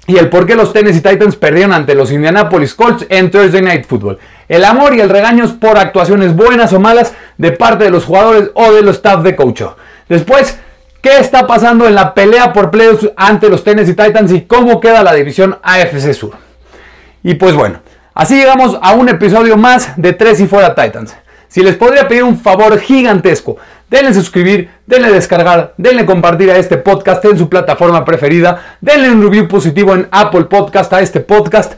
y 0.06 0.16
el 0.18 0.28
por 0.28 0.46
qué 0.46 0.54
los 0.54 0.72
Tennessee 0.72 1.00
Titans 1.00 1.36
perdieron 1.36 1.72
ante 1.72 1.94
los 1.94 2.12
Indianapolis 2.12 2.74
Colts 2.74 3.06
en 3.08 3.30
Thursday 3.30 3.62
Night 3.62 3.86
Football. 3.86 4.18
El 4.48 4.64
amor 4.64 4.94
y 4.94 5.00
el 5.00 5.08
regaño 5.08 5.44
por 5.58 5.78
actuaciones 5.78 6.36
buenas 6.36 6.72
o 6.74 6.80
malas 6.80 7.14
de 7.38 7.52
parte 7.52 7.84
de 7.84 7.90
los 7.90 8.04
jugadores 8.04 8.50
o 8.54 8.72
de 8.72 8.82
los 8.82 8.96
staff 8.96 9.22
de 9.22 9.34
coach. 9.34 9.62
Después, 10.08 10.58
¿qué 11.04 11.18
está 11.18 11.46
pasando 11.46 11.87
en 11.87 11.94
la 11.94 12.14
pelea 12.14 12.54
por 12.54 12.70
playoffs 12.70 13.11
ante 13.14 13.50
los 13.50 13.62
Tennessee 13.62 13.92
Titans 13.92 14.32
y 14.32 14.40
cómo 14.40 14.80
queda 14.80 15.02
la 15.02 15.12
división 15.12 15.58
AFC 15.62 16.14
Sur? 16.14 16.32
Y 17.23 17.34
pues 17.34 17.54
bueno, 17.54 17.80
así 18.14 18.37
llegamos 18.37 18.78
a 18.80 18.94
un 18.94 19.11
episodio 19.11 19.58
más 19.58 20.00
de 20.00 20.14
3 20.14 20.40
y 20.40 20.46
fuera 20.46 20.75
Titans. 20.75 21.14
Si 21.46 21.62
les 21.62 21.76
podría 21.76 22.08
pedir 22.08 22.25
un 22.25 22.38
favor 22.38 22.80
gigantesco, 22.80 23.58
denle 23.90 24.14
suscribir, 24.14 24.70
denle 24.87 25.12
descargar, 25.12 25.75
denle 25.76 26.06
compartir 26.06 26.50
a 26.50 26.56
este 26.56 26.78
podcast 26.78 27.23
en 27.26 27.37
su 27.37 27.50
plataforma 27.50 28.02
preferida, 28.02 28.78
denle 28.80 29.11
un 29.11 29.23
review 29.23 29.46
positivo 29.46 29.94
en 29.94 30.08
Apple 30.11 30.44
Podcast 30.44 30.90
a 30.94 31.02
este 31.02 31.20
podcast. 31.20 31.75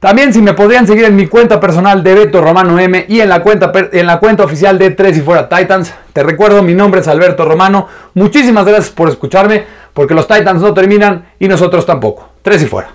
También 0.00 0.32
si 0.32 0.40
me 0.40 0.54
podrían 0.54 0.86
seguir 0.86 1.06
en 1.06 1.16
mi 1.16 1.26
cuenta 1.26 1.58
personal 1.58 2.04
de 2.04 2.14
Beto 2.14 2.40
Romano 2.40 2.78
M 2.78 3.04
y 3.08 3.18
en 3.18 3.28
la 3.28 3.42
cuenta, 3.42 3.72
en 3.74 4.06
la 4.06 4.20
cuenta 4.20 4.44
oficial 4.44 4.78
de 4.78 4.92
Tres 4.92 5.16
y 5.16 5.22
Fuera 5.22 5.48
Titans. 5.48 5.92
Te 6.12 6.22
recuerdo, 6.22 6.62
mi 6.62 6.72
nombre 6.72 7.00
es 7.00 7.08
Alberto 7.08 7.44
Romano. 7.44 7.88
Muchísimas 8.14 8.64
gracias 8.64 8.90
por 8.90 9.08
escucharme, 9.08 9.64
porque 9.92 10.14
los 10.14 10.28
Titans 10.28 10.62
no 10.62 10.72
terminan 10.72 11.32
y 11.40 11.48
nosotros 11.48 11.84
tampoco. 11.84 12.28
Tres 12.42 12.62
y 12.62 12.66
Fuera. 12.66 12.90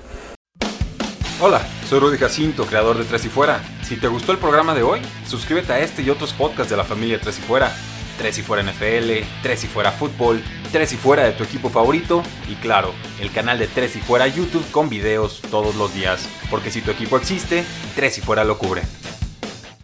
Hola, 1.41 1.60
soy 1.89 2.00
Rudy 2.00 2.17
Jacinto, 2.17 2.65
creador 2.65 2.98
de 2.98 3.03
Tres 3.03 3.25
y 3.25 3.29
Fuera. 3.29 3.60
Si 3.81 3.98
te 3.98 4.07
gustó 4.07 4.31
el 4.31 4.38
programa 4.38 4.74
de 4.74 4.83
hoy, 4.83 5.01
suscríbete 5.28 5.73
a 5.73 5.80
este 5.80 6.04
y 6.04 6.10
otros 6.10 6.32
podcasts 6.32 6.69
de 6.69 6.78
la 6.78 6.86
familia 6.86 7.19
Tres 7.21 7.38
y 7.38 7.41
Fuera. 7.41 7.69
Tres 8.17 8.38
y 8.38 8.41
Fuera 8.41 8.63
NFL, 8.63 9.26
Tres 9.41 9.63
y 9.63 9.67
Fuera 9.67 9.91
Fútbol, 9.91 10.43
Tres 10.71 10.93
y 10.93 10.97
Fuera 10.97 11.23
de 11.23 11.34
tu 11.34 11.43
equipo 11.43 11.69
favorito 11.69 12.23
y 12.49 12.56
claro, 12.56 12.93
el 13.19 13.32
canal 13.32 13.60
de 13.60 13.67
Tres 13.67 13.95
y 13.95 13.99
Fuera 13.99 14.28
YouTube 14.28 14.69
con 14.71 14.89
videos 14.89 15.41
todos 15.49 15.76
los 15.76 15.93
días. 15.93 16.28
Porque 16.49 16.71
si 16.71 16.82
tu 16.82 16.91
equipo 16.91 17.17
existe, 17.17 17.63
Tres 17.95 18.17
y 18.17 18.21
Fuera 18.21 18.43
lo 18.43 18.58
cubre. 18.58 18.84